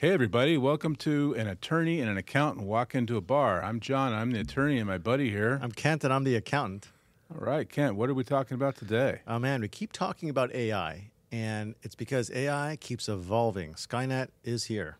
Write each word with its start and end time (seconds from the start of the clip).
Hey, 0.00 0.14
everybody, 0.14 0.56
welcome 0.56 0.96
to 0.96 1.34
An 1.34 1.46
Attorney 1.46 2.00
and 2.00 2.08
an 2.08 2.16
Accountant 2.16 2.66
Walk 2.66 2.94
Into 2.94 3.18
a 3.18 3.20
Bar. 3.20 3.62
I'm 3.62 3.80
John, 3.80 4.14
I'm 4.14 4.30
the 4.30 4.40
attorney, 4.40 4.78
and 4.78 4.86
my 4.86 4.96
buddy 4.96 5.28
here. 5.28 5.60
I'm 5.62 5.72
Kent, 5.72 6.04
and 6.04 6.10
I'm 6.10 6.24
the 6.24 6.36
accountant. 6.36 6.88
All 7.30 7.44
right, 7.44 7.68
Kent, 7.68 7.96
what 7.96 8.08
are 8.08 8.14
we 8.14 8.24
talking 8.24 8.54
about 8.54 8.76
today? 8.76 9.20
Oh 9.26 9.38
man, 9.38 9.60
we 9.60 9.68
keep 9.68 9.92
talking 9.92 10.30
about 10.30 10.54
AI, 10.54 11.10
and 11.30 11.74
it's 11.82 11.94
because 11.94 12.30
AI 12.30 12.78
keeps 12.80 13.10
evolving. 13.10 13.74
Skynet 13.74 14.28
is 14.42 14.64
here. 14.64 14.96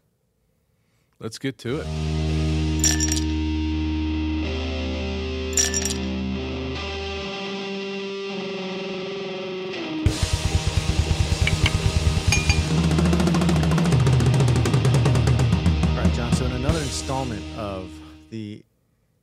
Let's 1.18 1.38
get 1.38 1.56
to 1.60 1.80
it. 1.80 2.39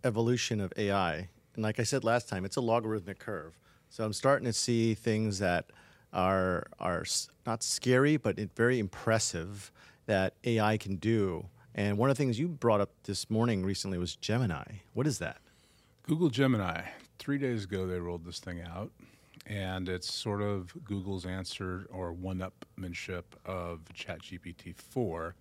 Evolution 0.07 0.59
of 0.59 0.73
AI, 0.77 1.29
and 1.53 1.63
like 1.63 1.79
I 1.79 1.83
said 1.83 2.03
last 2.03 2.29
time, 2.29 2.45
it's 2.45 2.55
a 2.55 2.61
logarithmic 2.61 3.19
curve. 3.19 3.59
So 3.89 4.03
I'm 4.03 4.13
starting 4.13 4.45
to 4.45 4.53
see 4.53 4.95
things 4.95 5.39
that 5.39 5.69
are 6.13 6.67
are 6.79 7.03
not 7.45 7.61
scary, 7.61 8.17
but 8.17 8.37
very 8.55 8.79
impressive 8.79 9.71
that 10.05 10.33
AI 10.43 10.77
can 10.77 10.95
do. 10.95 11.47
And 11.75 11.97
one 11.97 12.09
of 12.09 12.17
the 12.17 12.23
things 12.23 12.39
you 12.39 12.47
brought 12.47 12.81
up 12.81 12.89
this 13.03 13.29
morning 13.29 13.63
recently 13.63 13.97
was 13.97 14.15
Gemini. 14.15 14.63
What 14.93 15.05
is 15.05 15.19
that? 15.19 15.41
Google 16.03 16.29
Gemini. 16.29 16.81
Three 17.19 17.37
days 17.37 17.65
ago, 17.65 17.85
they 17.85 17.99
rolled 17.99 18.25
this 18.25 18.39
thing 18.39 18.61
out, 18.61 18.91
and 19.45 19.89
it's 19.89 20.11
sort 20.11 20.41
of 20.41 20.73
Google's 20.85 21.25
answer 21.25 21.85
or 21.91 22.13
one-upmanship 22.13 23.23
of 23.45 23.81
ChatGPT 23.93 24.75
4, 24.75 25.35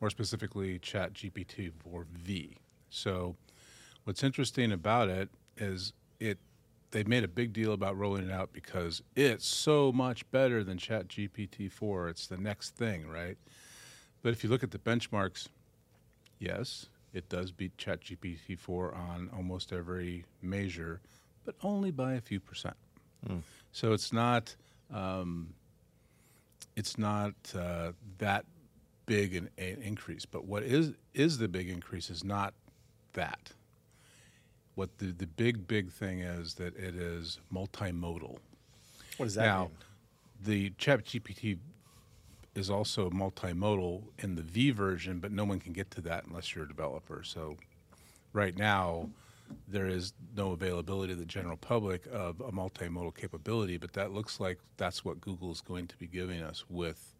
more 0.00 0.10
specifically 0.10 0.78
ChatGPT 0.78 1.72
4v. 1.84 2.56
So, 2.90 3.36
what's 4.06 4.22
interesting 4.22 4.70
about 4.70 5.08
it 5.08 5.28
is 5.56 5.92
it 6.20 6.38
they've 6.92 7.08
made 7.08 7.24
a 7.24 7.28
big 7.28 7.52
deal 7.52 7.72
about 7.72 7.98
rolling 7.98 8.24
it 8.24 8.30
out 8.30 8.52
because 8.52 9.02
it's 9.16 9.44
so 9.44 9.90
much 9.90 10.28
better 10.30 10.62
than 10.62 10.78
ChatGPT 10.78 11.70
4. 11.70 12.08
It's 12.08 12.28
the 12.28 12.36
next 12.38 12.76
thing, 12.76 13.08
right? 13.08 13.36
But 14.22 14.32
if 14.32 14.44
you 14.44 14.48
look 14.48 14.62
at 14.62 14.70
the 14.70 14.78
benchmarks, 14.78 15.48
yes, 16.38 16.86
it 17.12 17.28
does 17.28 17.50
beat 17.50 17.76
ChatGPT 17.76 18.56
4 18.56 18.94
on 18.94 19.28
almost 19.36 19.72
every 19.72 20.24
measure, 20.40 21.00
but 21.44 21.56
only 21.64 21.90
by 21.90 22.14
a 22.14 22.20
few 22.20 22.38
percent. 22.38 22.76
So 23.72 23.92
it's 23.92 24.12
not 24.12 24.54
um, 24.94 25.48
it's 26.76 26.96
not 26.96 27.34
uh, 27.58 27.90
that 28.18 28.44
big 29.06 29.34
an, 29.34 29.50
an 29.58 29.82
increase. 29.82 30.24
But 30.24 30.44
what 30.44 30.62
is 30.62 30.92
is 31.12 31.38
the 31.38 31.48
big 31.48 31.68
increase 31.68 32.08
is 32.08 32.22
not 32.22 32.54
that. 33.14 33.52
What 34.76 34.98
the, 34.98 35.06
the 35.06 35.26
big 35.26 35.66
big 35.66 35.90
thing 35.90 36.20
is 36.20 36.54
that 36.54 36.76
it 36.76 36.94
is 36.94 37.40
multimodal. 37.52 38.38
What 39.16 39.26
does 39.26 39.34
that 39.34 39.46
now, 39.46 39.62
mean? 39.64 39.70
the 40.44 40.70
ChatGPT 40.78 41.58
is 42.54 42.70
also 42.70 43.10
multimodal 43.10 44.02
in 44.18 44.34
the 44.34 44.42
V 44.42 44.70
version, 44.70 45.18
but 45.18 45.32
no 45.32 45.44
one 45.44 45.58
can 45.60 45.72
get 45.72 45.90
to 45.92 46.00
that 46.02 46.24
unless 46.26 46.54
you're 46.54 46.64
a 46.64 46.68
developer. 46.68 47.22
So, 47.24 47.56
right 48.32 48.56
now, 48.56 49.08
there 49.68 49.86
is 49.86 50.12
no 50.36 50.52
availability 50.52 51.14
to 51.14 51.18
the 51.18 51.24
general 51.26 51.56
public 51.56 52.04
of 52.12 52.40
a 52.40 52.52
multimodal 52.52 53.14
capability, 53.16 53.78
but 53.78 53.92
that 53.94 54.12
looks 54.12 54.40
like 54.40 54.58
that's 54.76 55.04
what 55.04 55.20
Google 55.20 55.50
is 55.52 55.60
going 55.62 55.86
to 55.86 55.96
be 55.96 56.06
giving 56.06 56.42
us 56.42 56.64
with 56.68 57.14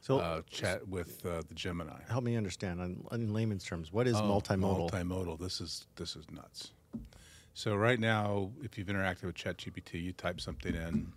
So 0.00 0.18
uh, 0.18 0.42
chat 0.50 0.86
with 0.88 1.24
uh, 1.26 1.42
the 1.48 1.54
Gemini. 1.54 2.00
help 2.08 2.22
me 2.22 2.36
understand 2.36 2.80
in, 2.80 3.04
in 3.12 3.32
layman's 3.32 3.64
terms. 3.64 3.92
What 3.92 4.06
is 4.06 4.16
Oh, 4.16 4.22
multimodal? 4.22 4.90
Multimodal. 4.90 5.38
This 5.40 5.60
is 5.60 5.86
this 5.96 6.14
is 6.16 6.24
nuts. 6.30 6.70
So 7.54 7.74
right 7.74 7.98
now, 7.98 8.50
if 8.62 8.78
you've 8.78 8.86
interacted 8.88 9.24
with 9.24 9.34
ChatGPT, 9.34 10.02
you 10.02 10.12
type 10.12 10.40
something 10.40 10.74
in, 10.74 11.12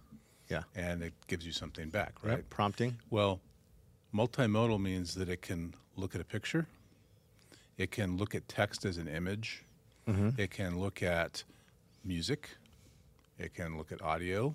yeah. 0.50 0.64
and 0.76 1.02
it 1.02 1.14
gives 1.28 1.46
you 1.46 1.52
something 1.52 1.90
back, 1.90 2.14
Yep, 2.24 2.32
right? 2.32 2.50
Prompting. 2.50 2.98
Well, 3.10 3.40
multimodal 4.14 4.82
means 4.82 5.16
that 5.16 5.30
it 5.30 5.42
can 5.42 5.74
look 5.96 6.16
at 6.16 6.22
a 6.22 6.26
picture, 6.26 6.68
it 7.78 7.92
can 7.92 8.18
look 8.18 8.36
at 8.36 8.48
text 8.48 8.86
as 8.86 8.98
an 8.98 9.08
image, 9.08 9.64
it 10.38 10.52
can 10.52 10.80
look 10.80 11.02
at 11.02 11.44
music, 12.04 12.50
it 13.40 13.54
can 13.54 13.78
look 13.78 13.92
at 13.92 14.02
audio, 14.02 14.54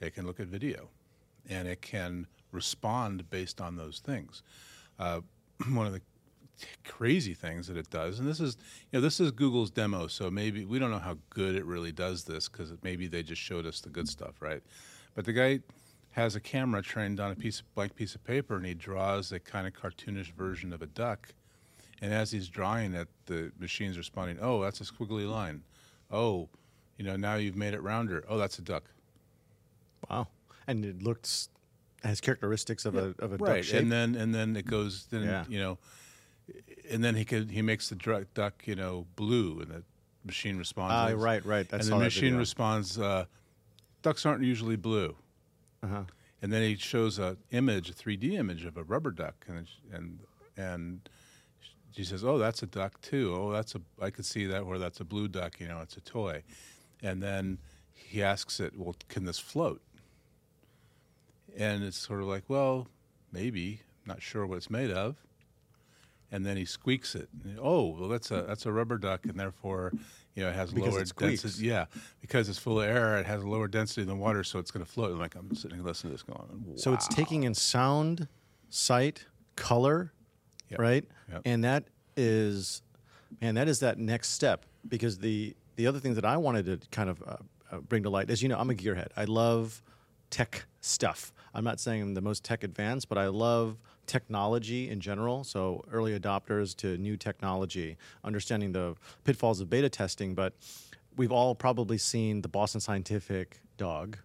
it 0.00 0.14
can 0.14 0.26
look 0.26 0.40
at 0.40 0.46
video, 0.46 0.88
and 1.48 1.66
it 1.66 1.82
can 1.82 2.26
respond 2.52 3.28
based 3.30 3.60
on 3.60 3.76
those 3.76 3.98
things. 3.98 4.42
Uh, 4.98 5.20
one 5.70 5.86
of 5.86 5.92
the 5.92 6.00
crazy 6.84 7.34
things 7.34 7.66
that 7.66 7.76
it 7.76 7.90
does, 7.90 8.18
and 8.18 8.28
this 8.28 8.40
is 8.40 8.56
you 8.90 8.98
know 8.98 9.00
this 9.00 9.20
is 9.20 9.30
Google's 9.30 9.70
demo, 9.70 10.06
so 10.06 10.30
maybe 10.30 10.64
we 10.64 10.78
don't 10.78 10.90
know 10.90 10.98
how 10.98 11.16
good 11.30 11.54
it 11.54 11.64
really 11.64 11.92
does 11.92 12.24
this 12.24 12.48
because 12.48 12.72
maybe 12.82 13.06
they 13.08 13.22
just 13.22 13.40
showed 13.42 13.66
us 13.66 13.80
the 13.80 13.88
good 13.90 14.08
stuff, 14.08 14.40
right? 14.40 14.62
But 15.14 15.24
the 15.24 15.32
guy 15.32 15.60
has 16.12 16.36
a 16.36 16.40
camera 16.40 16.82
trained 16.82 17.20
on 17.20 17.30
a 17.32 17.34
piece 17.34 17.60
of 17.60 17.74
blank 17.74 17.94
piece 17.96 18.14
of 18.14 18.22
paper, 18.24 18.56
and 18.56 18.66
he 18.66 18.74
draws 18.74 19.32
a 19.32 19.40
kind 19.40 19.66
of 19.66 19.72
cartoonish 19.72 20.32
version 20.32 20.72
of 20.72 20.82
a 20.82 20.86
duck. 20.86 21.28
And 22.00 22.12
as 22.12 22.32
he's 22.32 22.48
drawing 22.48 22.94
it, 22.94 23.08
the 23.26 23.52
machine's 23.58 23.96
responding, 23.96 24.38
"Oh, 24.40 24.62
that's 24.62 24.80
a 24.80 24.84
squiggly 24.84 25.28
line. 25.30 25.62
Oh, 26.10 26.48
you 26.98 27.04
know, 27.04 27.16
now 27.16 27.36
you've 27.36 27.56
made 27.56 27.74
it 27.74 27.80
rounder. 27.82 28.24
Oh, 28.28 28.38
that's 28.38 28.58
a 28.58 28.62
duck." 28.62 28.84
Wow. 30.10 30.28
And 30.66 30.84
it 30.84 31.02
looks 31.02 31.48
has 32.04 32.20
characteristics 32.20 32.84
of 32.84 32.96
a 32.96 33.14
of 33.20 33.32
a 33.32 33.36
right 33.36 33.56
duck 33.56 33.64
shape. 33.64 33.80
and 33.82 33.92
then 33.92 34.16
and 34.16 34.34
then 34.34 34.56
it 34.56 34.66
goes 34.66 35.06
then 35.10 35.22
Yeah. 35.22 35.44
you 35.48 35.60
know 35.60 35.78
and 36.90 37.02
then 37.02 37.14
he 37.14 37.24
could 37.24 37.50
he 37.50 37.62
makes 37.62 37.88
the 37.88 38.24
duck 38.34 38.66
you 38.66 38.74
know 38.74 39.06
blue 39.16 39.60
and 39.60 39.70
the 39.70 39.82
machine 40.24 40.56
responds 40.56 40.92
Ah, 40.94 41.06
as- 41.08 41.14
right, 41.14 41.44
right. 41.44 41.66
I 41.72 41.76
and 41.76 41.84
the 41.86 41.96
machine 41.98 42.36
responds 42.36 42.98
uh, 42.98 43.24
ducks 44.02 44.24
aren't 44.26 44.42
usually 44.44 44.76
blue. 44.76 45.16
Uh-huh. 45.82 46.04
and 46.40 46.52
then 46.52 46.62
he 46.62 46.76
shows 46.76 47.18
a 47.18 47.36
image 47.50 47.90
a 47.90 47.92
3d 47.92 48.32
image 48.34 48.64
of 48.64 48.76
a 48.76 48.84
rubber 48.84 49.10
duck 49.10 49.44
and 49.48 49.66
and 49.92 50.20
and 50.56 51.08
she 51.90 52.04
says 52.04 52.22
oh 52.24 52.38
that's 52.38 52.62
a 52.62 52.66
duck 52.66 53.00
too. 53.00 53.34
Oh 53.34 53.50
that's 53.52 53.74
a 53.74 53.80
i 54.00 54.10
could 54.10 54.24
see 54.26 54.46
that 54.46 54.64
where 54.66 54.78
that's 54.78 55.00
a 55.00 55.04
blue 55.04 55.28
duck 55.28 55.58
you 55.60 55.66
know 55.68 55.80
it's 55.80 55.96
a 55.96 56.00
toy. 56.00 56.42
And 57.02 57.20
then 57.22 57.58
he 57.94 58.22
asks 58.22 58.60
it 58.60 58.78
well 58.78 58.94
can 59.08 59.24
this 59.24 59.38
float? 59.40 59.82
And 61.56 61.82
it's 61.82 61.98
sort 61.98 62.20
of 62.20 62.26
like 62.28 62.44
well 62.48 62.88
maybe. 63.32 63.80
Not 64.06 64.20
sure 64.22 64.46
what 64.46 64.56
it's 64.56 64.70
made 64.70 64.90
of 64.90 65.16
and 66.32 66.44
then 66.44 66.56
he 66.56 66.64
squeaks 66.64 67.14
it 67.14 67.28
oh 67.60 67.88
well 67.96 68.08
that's 68.08 68.30
a 68.32 68.42
that's 68.48 68.66
a 68.66 68.72
rubber 68.72 68.98
duck 68.98 69.24
and 69.26 69.38
therefore 69.38 69.92
you 70.34 70.42
know 70.42 70.48
it 70.48 70.54
has 70.54 70.72
Because 70.72 70.92
lower 70.94 71.02
it 71.02 71.12
density 71.16 71.66
yeah 71.66 71.84
because 72.20 72.48
it's 72.48 72.58
full 72.58 72.80
of 72.80 72.88
air 72.88 73.18
it 73.18 73.26
has 73.26 73.42
a 73.42 73.46
lower 73.48 73.68
density 73.68 74.02
than 74.04 74.18
water 74.18 74.42
so 74.42 74.58
it's 74.58 74.70
going 74.70 74.84
to 74.84 74.90
float 74.90 75.10
and 75.10 75.20
like 75.20 75.34
i'm 75.36 75.54
sitting 75.54 75.76
and 75.78 75.86
listening 75.86 76.10
to 76.10 76.14
this 76.16 76.22
going 76.24 76.76
So 76.78 76.92
it's 76.94 77.06
taking 77.06 77.44
in 77.44 77.54
sound, 77.54 78.26
sight, 78.70 79.26
color, 79.56 80.12
Yep. 80.70 80.80
right? 80.80 81.04
Yep. 81.30 81.42
And 81.44 81.64
that 81.64 81.84
is, 82.16 82.80
man, 83.42 83.54
that 83.56 83.68
is 83.68 83.80
that 83.80 83.98
next 83.98 84.30
step. 84.30 84.64
Because 84.88 85.18
the 85.18 85.54
the 85.76 85.86
other 85.86 85.98
thing 86.00 86.14
that 86.14 86.24
I 86.24 86.36
wanted 86.38 86.64
to 86.66 86.88
kind 86.90 87.10
of 87.10 87.22
uh, 87.26 87.36
uh, 87.70 87.78
bring 87.80 88.02
to 88.04 88.10
light, 88.10 88.30
as 88.30 88.42
you 88.42 88.48
know, 88.48 88.58
I'm 88.58 88.70
a 88.70 88.74
gearhead. 88.74 89.08
I 89.16 89.24
love 89.24 89.82
tech 90.30 90.64
stuff. 90.80 91.32
I'm 91.54 91.62
not 91.64 91.78
saying 91.78 92.00
I'm 92.02 92.14
the 92.14 92.20
most 92.22 92.42
tech 92.42 92.64
advanced, 92.64 93.08
but 93.10 93.18
I 93.18 93.26
love 93.28 93.76
technology 94.12 94.90
in 94.90 95.00
general. 95.00 95.42
So 95.42 95.84
early 95.90 96.18
adopters 96.18 96.76
to 96.76 96.98
new 96.98 97.16
technology, 97.16 97.96
understanding 98.22 98.72
the 98.72 98.94
pitfalls 99.24 99.60
of 99.60 99.70
beta 99.70 99.88
testing. 99.88 100.34
But 100.34 100.52
we've 101.16 101.32
all 101.32 101.54
probably 101.54 101.96
seen 101.96 102.42
the 102.42 102.48
Boston 102.48 102.80
Scientific 102.80 103.62
dog. 103.78 104.18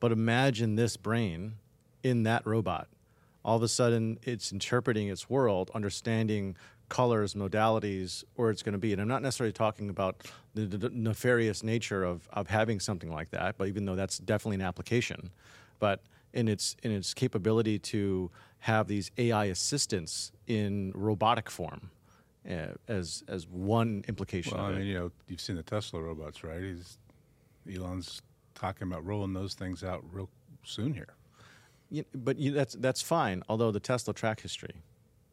But 0.00 0.10
imagine 0.10 0.74
this 0.74 0.96
brain 0.96 1.54
in 2.02 2.24
that 2.24 2.44
robot. 2.44 2.88
All 3.44 3.56
of 3.56 3.62
a 3.62 3.68
sudden, 3.68 4.18
it's 4.24 4.50
interpreting 4.50 5.08
its 5.08 5.30
world, 5.30 5.70
understanding 5.72 6.56
colors, 6.88 7.34
modalities, 7.34 8.24
where 8.34 8.50
it's 8.50 8.62
going 8.62 8.72
to 8.72 8.78
be. 8.78 8.92
And 8.92 9.00
I'm 9.00 9.08
not 9.08 9.22
necessarily 9.22 9.52
talking 9.52 9.88
about 9.88 10.28
the, 10.54 10.66
the 10.66 10.90
nefarious 10.90 11.62
nature 11.62 12.02
of, 12.02 12.28
of 12.32 12.48
having 12.48 12.80
something 12.80 13.10
like 13.10 13.30
that, 13.30 13.56
but 13.56 13.68
even 13.68 13.84
though 13.84 13.94
that's 13.94 14.18
definitely 14.18 14.56
an 14.56 14.62
application, 14.62 15.30
but 15.78 16.02
in 16.32 16.48
its 16.48 16.76
in 16.82 16.90
its 16.90 17.14
capability 17.14 17.78
to 17.78 18.30
have 18.62 18.86
these 18.88 19.10
AI 19.18 19.46
assistants 19.46 20.32
in 20.46 20.92
robotic 20.94 21.50
form, 21.50 21.90
uh, 22.48 22.68
as 22.88 23.22
as 23.28 23.46
one 23.48 24.04
implication. 24.08 24.56
well 24.56 24.66
i 24.66 24.70
it. 24.70 24.76
mean 24.78 24.86
you 24.86 24.94
know 24.94 25.10
you've 25.28 25.40
seen 25.40 25.56
the 25.56 25.62
tesla 25.62 26.00
robots 26.00 26.42
right 26.44 26.60
he's 26.62 26.98
elon's 27.72 28.20
talking 28.54 28.86
about 28.88 29.04
rolling 29.04 29.32
those 29.32 29.54
things 29.54 29.82
out 29.84 30.04
real 30.12 30.28
soon 30.64 30.92
here 30.94 31.14
You- 31.90 32.04
but 32.14 32.38
you, 32.38 32.52
that's 32.52 32.74
that's 32.74 33.02
fine. 33.02 33.42
Although 33.48 33.70
the 33.72 33.80
Tesla 33.80 34.14
track 34.14 34.40
history 34.40 34.76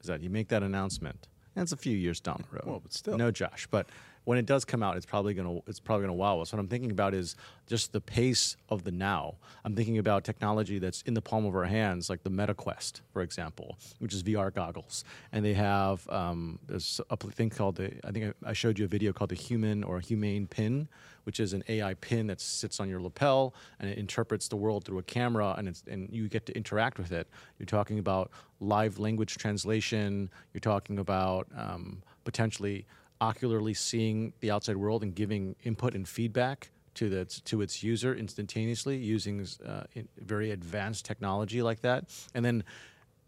is 0.01 0.07
that 0.07 0.21
you 0.21 0.29
make 0.29 0.47
that 0.49 0.61
announcement, 0.63 1.27
and 1.55 1.63
it's 1.63 1.71
a 1.71 1.77
few 1.77 1.95
years 1.95 2.19
down 2.19 2.43
the 2.49 2.55
road. 2.57 2.65
Well, 2.65 2.79
but 2.81 2.93
still. 2.93 3.17
no, 3.17 3.31
Josh. 3.31 3.67
But 3.71 3.87
when 4.29 4.37
it 4.37 4.45
does 4.45 4.63
come 4.63 4.83
out, 4.83 4.95
it's 4.95 5.07
probably 5.07 5.33
gonna 5.33 5.57
it's 5.65 5.79
probably 5.79 6.03
gonna 6.03 6.13
wow 6.13 6.39
us. 6.39 6.53
What 6.53 6.59
I'm 6.59 6.67
thinking 6.67 6.91
about 6.91 7.15
is 7.15 7.35
just 7.65 7.93
the 7.93 7.99
pace 7.99 8.57
of 8.69 8.83
the 8.83 8.91
now. 8.91 9.37
I'm 9.65 9.75
thinking 9.75 9.97
about 9.97 10.23
technology 10.23 10.77
that's 10.77 11.01
in 11.01 11.15
the 11.15 11.21
palm 11.21 11.47
of 11.47 11.55
our 11.55 11.63
hands, 11.63 12.11
like 12.11 12.21
the 12.21 12.29
MetaQuest, 12.29 13.01
for 13.11 13.23
example, 13.23 13.79
which 13.97 14.13
is 14.13 14.21
VR 14.21 14.53
goggles, 14.53 15.03
and 15.31 15.43
they 15.43 15.55
have 15.55 16.07
um, 16.11 16.59
there's 16.67 17.01
a 17.09 17.17
thing 17.17 17.49
called 17.49 17.77
the 17.77 17.91
I 18.05 18.11
think 18.11 18.35
I 18.45 18.53
showed 18.53 18.77
you 18.77 18.85
a 18.85 18.87
video 18.87 19.13
called 19.13 19.31
the 19.31 19.35
Human 19.35 19.83
or 19.83 19.99
Humane 19.99 20.45
Pin, 20.45 20.87
which 21.23 21.39
is 21.39 21.53
an 21.53 21.63
AI 21.67 21.95
pin 21.95 22.27
that 22.27 22.39
sits 22.39 22.79
on 22.79 22.87
your 22.87 23.01
lapel 23.01 23.55
and 23.79 23.89
it 23.89 23.97
interprets 23.97 24.47
the 24.47 24.57
world 24.57 24.85
through 24.85 24.99
a 24.99 25.03
camera, 25.17 25.55
and 25.57 25.67
it's 25.67 25.83
and 25.89 26.07
you 26.11 26.29
get 26.29 26.45
to 26.45 26.55
interact 26.55 26.99
with 26.99 27.11
it. 27.11 27.27
You're 27.57 27.65
talking 27.65 27.97
about 27.97 28.29
live 28.59 28.99
language 28.99 29.37
translation. 29.37 30.29
You're 30.53 30.61
talking 30.61 30.99
about 30.99 31.47
um, 31.57 32.03
potentially 32.25 32.85
ocularly 33.21 33.73
seeing 33.73 34.33
the 34.39 34.51
outside 34.51 34.77
world 34.77 35.03
and 35.03 35.13
giving 35.15 35.55
input 35.63 35.93
and 35.93 36.07
feedback 36.07 36.69
to 36.95 37.09
the 37.09 37.25
to 37.25 37.61
its 37.61 37.83
user 37.83 38.15
instantaneously 38.15 38.97
using 38.97 39.45
uh, 39.65 39.83
very 40.17 40.51
advanced 40.51 41.05
technology 41.05 41.61
like 41.61 41.81
that. 41.81 42.05
And 42.33 42.43
then 42.43 42.63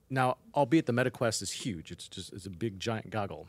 now, 0.10 0.38
albeit 0.56 0.86
the 0.88 0.94
MetaQuest 0.94 1.42
is 1.42 1.52
huge, 1.52 1.92
it's 1.92 2.08
just 2.08 2.34
it's 2.34 2.46
a 2.46 2.50
big 2.50 2.80
giant 2.80 3.10
goggle. 3.10 3.48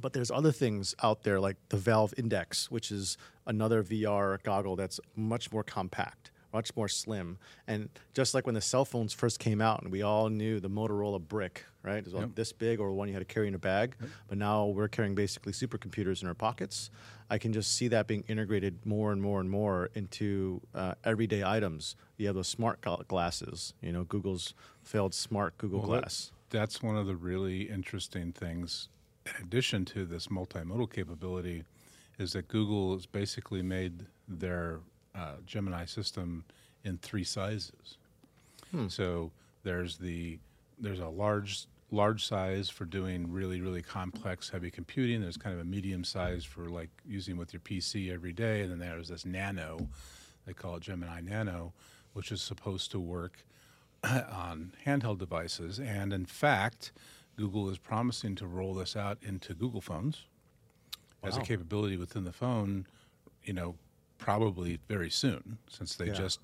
But 0.00 0.14
there's 0.14 0.30
other 0.30 0.52
things 0.52 0.94
out 1.02 1.24
there 1.24 1.38
like 1.40 1.56
the 1.68 1.76
Valve 1.76 2.14
Index, 2.16 2.70
which 2.70 2.90
is 2.90 3.18
another 3.46 3.82
VR 3.82 4.42
goggle 4.42 4.76
that's 4.76 4.98
much 5.14 5.52
more 5.52 5.62
compact 5.62 6.30
much 6.52 6.74
more 6.76 6.88
slim. 6.88 7.38
And 7.66 7.88
just 8.14 8.34
like 8.34 8.46
when 8.46 8.54
the 8.54 8.60
cell 8.60 8.84
phones 8.84 9.12
first 9.12 9.38
came 9.38 9.60
out, 9.60 9.82
and 9.82 9.92
we 9.92 10.02
all 10.02 10.28
knew 10.28 10.60
the 10.60 10.70
Motorola 10.70 11.20
brick, 11.20 11.64
right? 11.82 11.98
It 11.98 12.04
was 12.04 12.14
yep. 12.14 12.34
this 12.34 12.52
big, 12.52 12.80
or 12.80 12.92
one 12.92 13.08
you 13.08 13.14
had 13.14 13.20
to 13.20 13.32
carry 13.32 13.48
in 13.48 13.54
a 13.54 13.58
bag. 13.58 13.96
Yep. 14.00 14.10
But 14.28 14.38
now 14.38 14.66
we're 14.66 14.88
carrying 14.88 15.14
basically 15.14 15.52
supercomputers 15.52 16.22
in 16.22 16.28
our 16.28 16.34
pockets. 16.34 16.90
I 17.28 17.38
can 17.38 17.52
just 17.52 17.74
see 17.74 17.88
that 17.88 18.06
being 18.06 18.24
integrated 18.28 18.84
more 18.84 19.12
and 19.12 19.22
more 19.22 19.40
and 19.40 19.50
more 19.50 19.90
into 19.94 20.60
uh, 20.74 20.94
everyday 21.04 21.44
items. 21.44 21.96
You 22.16 22.26
have 22.26 22.36
those 22.36 22.48
smart 22.48 22.80
glasses. 23.08 23.74
You 23.80 23.92
know, 23.92 24.04
Google's 24.04 24.54
failed 24.82 25.14
smart 25.14 25.56
Google 25.58 25.80
well, 25.80 26.00
Glass. 26.00 26.32
That, 26.50 26.58
that's 26.58 26.82
one 26.82 26.96
of 26.96 27.06
the 27.06 27.16
really 27.16 27.62
interesting 27.70 28.32
things. 28.32 28.88
In 29.26 29.44
addition 29.44 29.84
to 29.86 30.04
this 30.04 30.26
multimodal 30.26 30.92
capability, 30.92 31.64
is 32.18 32.34
that 32.34 32.48
Google 32.48 32.94
has 32.94 33.06
basically 33.06 33.62
made 33.62 34.06
their 34.28 34.80
uh, 35.14 35.34
Gemini 35.46 35.84
system 35.84 36.44
in 36.84 36.98
three 36.98 37.24
sizes. 37.24 37.98
Hmm. 38.70 38.88
So 38.88 39.30
there's 39.62 39.98
the 39.98 40.38
there's 40.78 41.00
a 41.00 41.08
large 41.08 41.66
large 41.90 42.24
size 42.24 42.70
for 42.70 42.84
doing 42.84 43.30
really 43.30 43.60
really 43.60 43.82
complex 43.82 44.48
heavy 44.48 44.70
computing. 44.70 45.20
There's 45.20 45.36
kind 45.36 45.54
of 45.54 45.60
a 45.60 45.64
medium 45.64 46.04
size 46.04 46.44
for 46.44 46.68
like 46.68 46.90
using 47.06 47.36
with 47.36 47.52
your 47.52 47.60
PC 47.60 48.12
every 48.12 48.32
day, 48.32 48.62
and 48.62 48.70
then 48.70 48.78
there's 48.78 49.08
this 49.08 49.24
nano. 49.24 49.88
They 50.46 50.52
call 50.52 50.76
it 50.76 50.82
Gemini 50.82 51.20
Nano, 51.20 51.72
which 52.12 52.32
is 52.32 52.40
supposed 52.40 52.90
to 52.92 53.00
work 53.00 53.44
on 54.04 54.72
handheld 54.86 55.18
devices. 55.18 55.78
And 55.78 56.12
in 56.12 56.26
fact, 56.26 56.92
Google 57.36 57.68
is 57.68 57.78
promising 57.78 58.34
to 58.36 58.46
roll 58.46 58.74
this 58.74 58.96
out 58.96 59.18
into 59.22 59.54
Google 59.54 59.80
phones 59.80 60.24
wow. 61.22 61.28
as 61.28 61.36
a 61.36 61.40
capability 61.40 61.96
within 61.96 62.24
the 62.24 62.32
phone. 62.32 62.86
You 63.44 63.52
know, 63.52 63.74
probably 64.20 64.78
very 64.86 65.10
soon 65.10 65.58
since 65.68 65.96
they 65.96 66.06
yeah. 66.06 66.12
just 66.12 66.38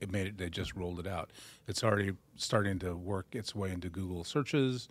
it 0.00 0.12
made 0.12 0.26
it 0.28 0.38
they 0.38 0.48
just 0.48 0.76
rolled 0.76 1.00
it 1.00 1.06
out. 1.06 1.30
It's 1.66 1.82
already 1.82 2.12
starting 2.36 2.78
to 2.80 2.94
work 2.94 3.26
its 3.32 3.54
way 3.54 3.72
into 3.72 3.88
Google 3.88 4.22
searches 4.22 4.88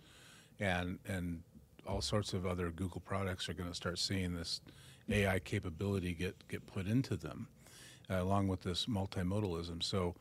and 0.60 0.98
and 1.08 1.42
all 1.86 2.00
sorts 2.00 2.32
of 2.32 2.46
other 2.46 2.70
Google 2.70 3.00
products 3.00 3.48
are 3.48 3.54
going 3.54 3.68
to 3.68 3.74
start 3.74 3.98
seeing 3.98 4.34
this 4.34 4.60
AI 5.10 5.38
capability 5.38 6.12
get 6.12 6.36
get 6.48 6.66
put 6.66 6.86
into 6.86 7.16
them 7.16 7.48
uh, 8.10 8.20
along 8.22 8.48
with 8.48 8.60
this 8.60 8.86
multimodalism. 8.86 9.82
So 9.82 10.14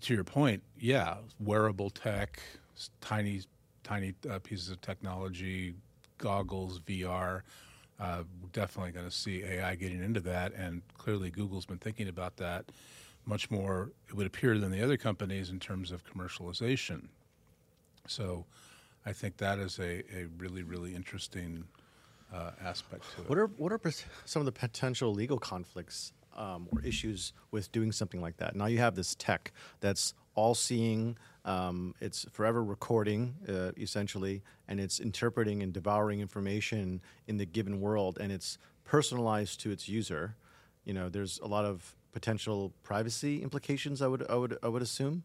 to 0.00 0.14
your 0.14 0.24
point, 0.24 0.62
yeah, 0.78 1.16
wearable 1.40 1.90
tech, 1.90 2.40
tiny 3.00 3.42
tiny 3.82 4.14
uh, 4.30 4.38
pieces 4.38 4.70
of 4.70 4.80
technology, 4.80 5.74
goggles, 6.18 6.80
VR 6.80 7.42
uh, 7.98 8.22
definitely 8.52 8.92
going 8.92 9.06
to 9.06 9.14
see 9.14 9.42
AI 9.42 9.74
getting 9.74 10.02
into 10.02 10.20
that, 10.20 10.52
and 10.54 10.82
clearly 10.96 11.30
Google's 11.30 11.66
been 11.66 11.78
thinking 11.78 12.08
about 12.08 12.36
that 12.36 12.66
much 13.26 13.50
more, 13.50 13.90
it 14.08 14.14
would 14.14 14.26
appear, 14.26 14.56
than 14.58 14.70
the 14.70 14.82
other 14.82 14.96
companies 14.96 15.50
in 15.50 15.58
terms 15.58 15.90
of 15.90 16.04
commercialization. 16.04 17.08
So 18.06 18.44
I 19.04 19.12
think 19.12 19.36
that 19.38 19.58
is 19.58 19.78
a, 19.78 20.02
a 20.16 20.26
really, 20.38 20.62
really 20.62 20.94
interesting 20.94 21.64
uh, 22.32 22.52
aspect 22.62 23.04
to 23.14 23.22
it. 23.22 23.28
What 23.28 23.38
are, 23.38 23.46
what 23.46 23.72
are 23.72 23.80
some 24.24 24.40
of 24.40 24.46
the 24.46 24.52
potential 24.52 25.12
legal 25.12 25.38
conflicts 25.38 26.12
um, 26.36 26.68
or 26.70 26.80
issues 26.82 27.32
with 27.50 27.70
doing 27.72 27.92
something 27.92 28.20
like 28.20 28.36
that? 28.36 28.54
Now 28.54 28.66
you 28.66 28.78
have 28.78 28.94
this 28.94 29.16
tech 29.16 29.52
that's 29.80 30.14
all 30.34 30.54
seeing, 30.54 31.16
um, 31.46 31.94
it's 32.00 32.26
forever 32.32 32.62
recording, 32.62 33.36
uh, 33.48 33.70
essentially, 33.78 34.42
and 34.68 34.80
it's 34.80 34.98
interpreting 34.98 35.62
and 35.62 35.72
devouring 35.72 36.20
information 36.20 37.00
in 37.28 37.38
the 37.38 37.46
given 37.46 37.80
world, 37.80 38.18
and 38.20 38.32
it's 38.32 38.58
personalized 38.84 39.60
to 39.60 39.70
its 39.70 39.88
user. 39.88 40.34
You 40.84 40.92
know, 40.92 41.08
there's 41.08 41.38
a 41.38 41.46
lot 41.46 41.64
of 41.64 41.94
potential 42.12 42.72
privacy 42.82 43.42
implications. 43.42 44.02
I 44.02 44.08
would, 44.08 44.28
I 44.28 44.34
would, 44.34 44.58
I 44.62 44.68
would 44.68 44.82
assume. 44.82 45.22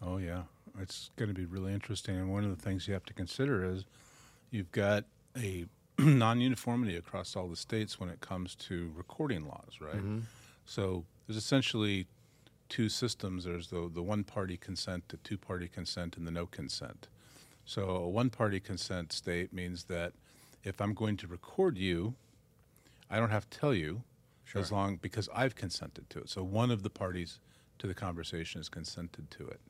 Oh 0.00 0.18
yeah, 0.18 0.42
it's 0.80 1.10
going 1.16 1.28
to 1.28 1.34
be 1.34 1.44
really 1.44 1.72
interesting. 1.72 2.16
And 2.16 2.32
one 2.32 2.44
of 2.44 2.56
the 2.56 2.62
things 2.62 2.86
you 2.86 2.94
have 2.94 3.04
to 3.06 3.14
consider 3.14 3.64
is 3.64 3.84
you've 4.50 4.70
got 4.70 5.04
a 5.36 5.66
non-uniformity 5.98 6.96
across 6.96 7.34
all 7.34 7.48
the 7.48 7.56
states 7.56 7.98
when 7.98 8.08
it 8.08 8.20
comes 8.20 8.54
to 8.56 8.92
recording 8.94 9.48
laws, 9.48 9.80
right? 9.80 9.96
Mm-hmm. 9.96 10.20
So 10.66 11.04
there's 11.26 11.36
essentially 11.36 12.06
two 12.68 12.88
systems. 12.88 13.44
There's 13.44 13.68
the, 13.68 13.90
the 13.92 14.02
one 14.02 14.24
party 14.24 14.56
consent, 14.56 15.04
the 15.08 15.16
two 15.18 15.38
party 15.38 15.68
consent, 15.68 16.16
and 16.16 16.26
the 16.26 16.30
no 16.30 16.46
consent. 16.46 17.08
So 17.64 17.88
a 17.88 18.08
one 18.08 18.30
party 18.30 18.60
consent 18.60 19.12
state 19.12 19.52
means 19.52 19.84
that 19.84 20.12
if 20.62 20.80
I'm 20.80 20.94
going 20.94 21.16
to 21.18 21.26
record 21.26 21.78
you, 21.78 22.14
I 23.10 23.18
don't 23.18 23.30
have 23.30 23.48
to 23.48 23.58
tell 23.58 23.74
you 23.74 24.02
sure. 24.44 24.60
as 24.60 24.72
long 24.72 24.96
because 24.96 25.28
I've 25.34 25.54
consented 25.54 26.08
to 26.10 26.20
it. 26.20 26.28
So 26.28 26.42
one 26.42 26.70
of 26.70 26.82
the 26.82 26.90
parties 26.90 27.38
to 27.78 27.86
the 27.86 27.94
conversation 27.94 28.60
has 28.60 28.68
consented 28.68 29.30
to 29.32 29.46
it. 29.48 29.60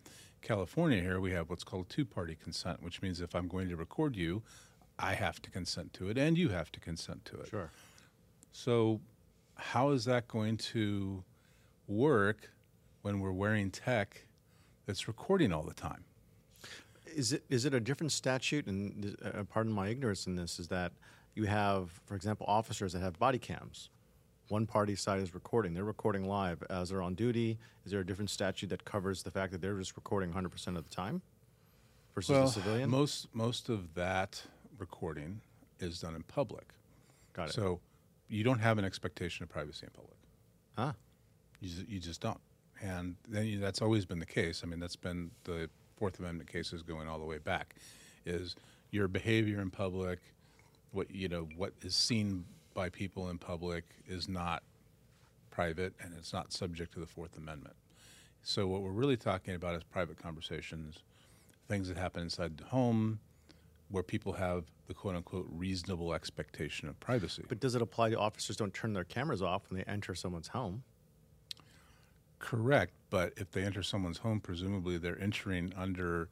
California 0.43 1.01
here 1.01 1.21
we 1.21 1.33
have 1.33 1.49
what's 1.49 1.65
called 1.65 1.89
two 1.89 2.05
party 2.05 2.37
consent, 2.41 2.83
which 2.83 3.01
means 3.01 3.21
if 3.21 3.35
I'm 3.35 3.49
going 3.49 3.69
to 3.71 3.77
record 3.77 4.15
you, 4.15 4.43
I 4.99 5.15
have 5.15 5.41
to 5.43 5.51
consent 5.51 5.93
to 5.95 6.11
it 6.11 6.19
and 6.19 6.37
you 6.37 6.51
have 6.51 6.71
to 6.73 6.81
consent 6.81 7.25
to 7.27 7.41
it. 7.41 7.49
Sure. 7.49 7.71
So 8.53 9.01
how 9.57 9.91
is 9.91 10.05
that 10.05 10.29
going 10.29 10.57
to 10.59 11.25
work 11.89 12.51
when 13.05 13.21
we're 13.21 13.33
wearing 13.33 13.71
tech 13.71 14.25
that's 14.87 15.07
recording 15.07 15.53
all 15.53 15.63
the 15.63 15.75
time. 15.75 16.05
Is 17.15 17.35
it 17.35 17.45
is 17.51 17.67
it 17.67 17.75
a 17.75 17.81
different 17.81 18.13
statute? 18.13 18.67
And 18.67 19.15
uh, 19.23 19.45
pardon 19.45 19.73
my 19.73 19.89
ignorance 19.89 20.27
in 20.27 20.37
this. 20.37 20.59
Is 20.59 20.69
that 20.69 20.93
you 21.35 21.45
have, 21.45 21.91
for 22.07 22.17
example, 22.17 22.47
officers 22.49 22.95
that 22.95 23.01
have 23.01 23.19
body 23.19 23.39
cams. 23.39 23.91
One 24.49 24.67
party 24.67 24.97
side 24.97 25.21
is 25.21 25.35
recording; 25.35 25.75
they're 25.75 25.85
recording 25.85 26.27
live 26.27 26.63
as 26.71 26.89
they're 26.89 27.03
on 27.03 27.15
duty. 27.15 27.59
Is 27.85 27.93
there 27.93 28.01
a 28.01 28.07
different 28.07 28.31
statute 28.31 28.69
that 28.71 28.87
covers 28.87 29.23
the 29.23 29.31
fact 29.31 29.53
that 29.53 29.61
they're 29.61 29.77
just 29.77 29.97
recording 29.97 30.31
100 30.31 30.49
percent 30.49 30.79
of 30.79 30.89
the 30.89 30.95
time 30.95 31.21
versus 32.15 32.31
well, 32.31 32.45
a 32.45 32.49
civilian? 32.49 32.89
Most 32.89 33.29
most 33.35 33.69
of 33.69 33.93
that 33.95 34.43
recording 34.79 35.43
is 35.79 36.01
done 36.01 36.15
in 36.15 36.23
public. 36.23 36.73
Got 37.35 37.51
it. 37.51 37.53
So 37.53 37.81
you 38.29 38.45
don't 38.45 38.61
have 38.61 38.79
an 38.79 38.85
expectation 38.87 39.43
of 39.43 39.51
privacy 39.51 39.85
in 39.85 39.91
public. 39.91 40.17
Huh? 40.77 40.93
You, 41.61 41.85
you 41.87 42.01
just 42.01 42.23
don't 42.23 42.41
and 42.83 43.17
then 43.29 43.61
that's 43.61 43.83
always 43.83 44.05
been 44.05 44.19
the 44.19 44.27
case. 44.27 44.63
I 44.65 44.67
mean, 44.67 44.81
that's 44.81 44.97
been 44.97 45.31
the 45.45 45.69
Fourth 45.97 46.19
Amendment 46.19 46.51
cases 46.51 46.83
going 46.83 47.09
all 47.09 47.19
the 47.19 47.25
way 47.25 47.39
back. 47.39 47.75
Is 48.27 48.57
your 48.91 49.09
behavior 49.09 49.61
in 49.61 49.71
public, 49.71 50.21
what 50.93 51.11
you 51.11 51.29
know, 51.29 51.49
what 51.57 51.73
is 51.83 51.95
seen 51.95 52.45
by 52.75 52.89
people 52.89 53.31
in 53.31 53.39
public 53.39 53.85
is 54.07 54.29
not 54.29 54.63
private 55.51 55.93
and 56.01 56.13
it's 56.19 56.33
not 56.33 56.53
subject 56.53 56.93
to 56.95 57.01
the 57.01 57.07
Fourth 57.07 57.37
Amendment. 57.37 57.77
So 58.43 58.67
what 58.67 58.83
we're 58.83 58.91
really 58.91 59.17
talking 59.17 59.55
about 59.55 59.75
is 59.75 59.83
private 59.85 60.21
conversations, 60.21 60.99
things 61.69 61.89
that 61.89 61.97
happen 61.97 62.23
inside 62.23 62.59
the 62.59 62.65
home, 62.65 63.21
where 63.89 64.03
people 64.03 64.33
have 64.33 64.65
the 64.87 64.95
quote 64.95 65.15
unquote 65.15 65.47
reasonable 65.51 66.13
expectation 66.13 66.89
of 66.89 66.99
privacy. 67.01 67.45
But 67.49 67.61
does 67.61 67.75
it 67.75 67.83
apply 67.83 68.11
to 68.11 68.19
officers 68.19 68.57
don't 68.57 68.75
turn 68.75 68.93
their 68.93 69.05
cameras 69.05 69.41
off 69.41 69.71
when 69.71 69.79
they 69.79 69.85
enter 69.91 70.15
someone's 70.15 70.49
home? 70.49 70.83
Correct, 72.45 72.93
but 73.09 73.33
if 73.37 73.51
they 73.53 73.63
enter 73.63 73.83
someone's 73.83 74.19
home, 74.19 74.39
presumably 74.41 74.99
they're 74.99 75.19
entering 75.21 75.73
under 75.77 76.29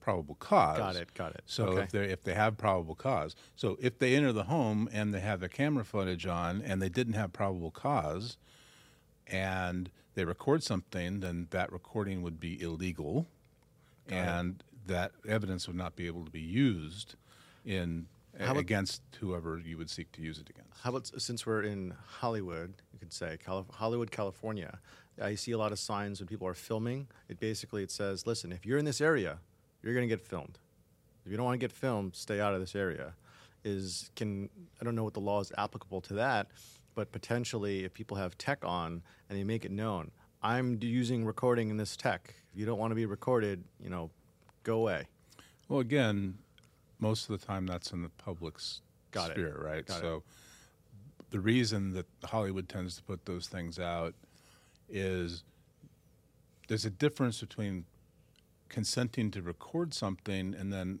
probable 0.00 0.36
cause. 0.36 0.78
Got 0.78 0.94
it. 0.96 1.12
Got 1.14 1.32
it. 1.34 1.42
So 1.46 1.64
okay. 1.66 1.82
if 1.82 1.90
they 1.90 2.04
if 2.04 2.22
they 2.22 2.34
have 2.34 2.56
probable 2.56 2.94
cause, 2.94 3.34
so 3.56 3.76
if 3.80 3.98
they 3.98 4.14
enter 4.14 4.32
the 4.32 4.44
home 4.44 4.88
and 4.92 5.12
they 5.12 5.18
have 5.20 5.40
the 5.40 5.48
camera 5.48 5.84
footage 5.84 6.24
on 6.24 6.62
and 6.62 6.80
they 6.80 6.88
didn't 6.88 7.14
have 7.14 7.32
probable 7.32 7.72
cause, 7.72 8.36
and 9.26 9.90
they 10.14 10.24
record 10.24 10.62
something, 10.62 11.18
then 11.20 11.48
that 11.50 11.72
recording 11.72 12.22
would 12.22 12.38
be 12.38 12.60
illegal, 12.62 13.26
Got 14.08 14.16
and 14.16 14.60
it. 14.84 14.88
that 14.88 15.12
evidence 15.28 15.66
would 15.66 15.76
not 15.76 15.96
be 15.96 16.06
able 16.06 16.24
to 16.24 16.30
be 16.30 16.40
used 16.40 17.16
in 17.64 18.06
a- 18.38 18.44
How 18.44 18.52
about- 18.52 18.60
against 18.60 19.02
whoever 19.18 19.58
you 19.58 19.76
would 19.78 19.90
seek 19.90 20.12
to 20.12 20.22
use 20.22 20.38
it 20.38 20.48
against. 20.48 20.80
How 20.82 20.90
about 20.90 21.08
since 21.20 21.44
we're 21.44 21.62
in 21.62 21.94
Hollywood, 22.20 22.74
you 22.92 23.00
could 23.00 23.12
say 23.12 23.36
Cali- 23.44 23.64
Hollywood, 23.72 24.12
California. 24.12 24.78
I 25.20 25.34
see 25.34 25.52
a 25.52 25.58
lot 25.58 25.72
of 25.72 25.78
signs 25.78 26.20
when 26.20 26.26
people 26.26 26.46
are 26.46 26.54
filming. 26.54 27.08
It 27.28 27.40
basically 27.40 27.82
it 27.82 27.90
says, 27.90 28.26
"Listen, 28.26 28.52
if 28.52 28.66
you're 28.66 28.78
in 28.78 28.84
this 28.84 29.00
area, 29.00 29.38
you're 29.82 29.94
going 29.94 30.08
to 30.08 30.14
get 30.14 30.24
filmed. 30.26 30.58
If 31.24 31.30
you 31.30 31.36
don't 31.36 31.46
want 31.46 31.54
to 31.58 31.64
get 31.64 31.72
filmed, 31.72 32.14
stay 32.14 32.40
out 32.40 32.54
of 32.54 32.60
this 32.60 32.74
area." 32.74 33.14
Is 33.64 34.10
can 34.14 34.48
I 34.80 34.84
don't 34.84 34.94
know 34.94 35.04
what 35.04 35.14
the 35.14 35.20
law 35.20 35.40
is 35.40 35.50
applicable 35.58 36.00
to 36.02 36.14
that, 36.14 36.48
but 36.94 37.10
potentially 37.10 37.84
if 37.84 37.92
people 37.92 38.16
have 38.16 38.38
tech 38.38 38.64
on 38.64 39.02
and 39.28 39.38
they 39.38 39.42
make 39.44 39.64
it 39.64 39.72
known, 39.72 40.10
I'm 40.42 40.78
using 40.80 41.24
recording 41.24 41.70
in 41.70 41.76
this 41.76 41.96
tech. 41.96 42.34
If 42.52 42.60
you 42.60 42.66
don't 42.66 42.78
want 42.78 42.92
to 42.92 42.94
be 42.94 43.06
recorded, 43.06 43.64
you 43.82 43.90
know, 43.90 44.10
go 44.62 44.76
away. 44.76 45.08
Well, 45.68 45.80
again, 45.80 46.38
most 47.00 47.28
of 47.28 47.40
the 47.40 47.44
time 47.44 47.66
that's 47.66 47.90
in 47.92 48.02
the 48.02 48.08
public's 48.10 48.82
Got 49.10 49.30
it. 49.30 49.34
sphere, 49.34 49.58
right? 49.60 49.84
Got 49.84 49.98
it. 49.98 50.00
so 50.00 50.22
the 51.30 51.40
reason 51.40 51.92
that 51.94 52.06
Hollywood 52.24 52.68
tends 52.68 52.96
to 52.96 53.02
put 53.02 53.24
those 53.24 53.48
things 53.48 53.78
out 53.80 54.14
is 54.88 55.44
there's 56.68 56.84
a 56.84 56.90
difference 56.90 57.40
between 57.40 57.84
consenting 58.68 59.30
to 59.30 59.42
record 59.42 59.94
something 59.94 60.54
and 60.54 60.72
then 60.72 61.00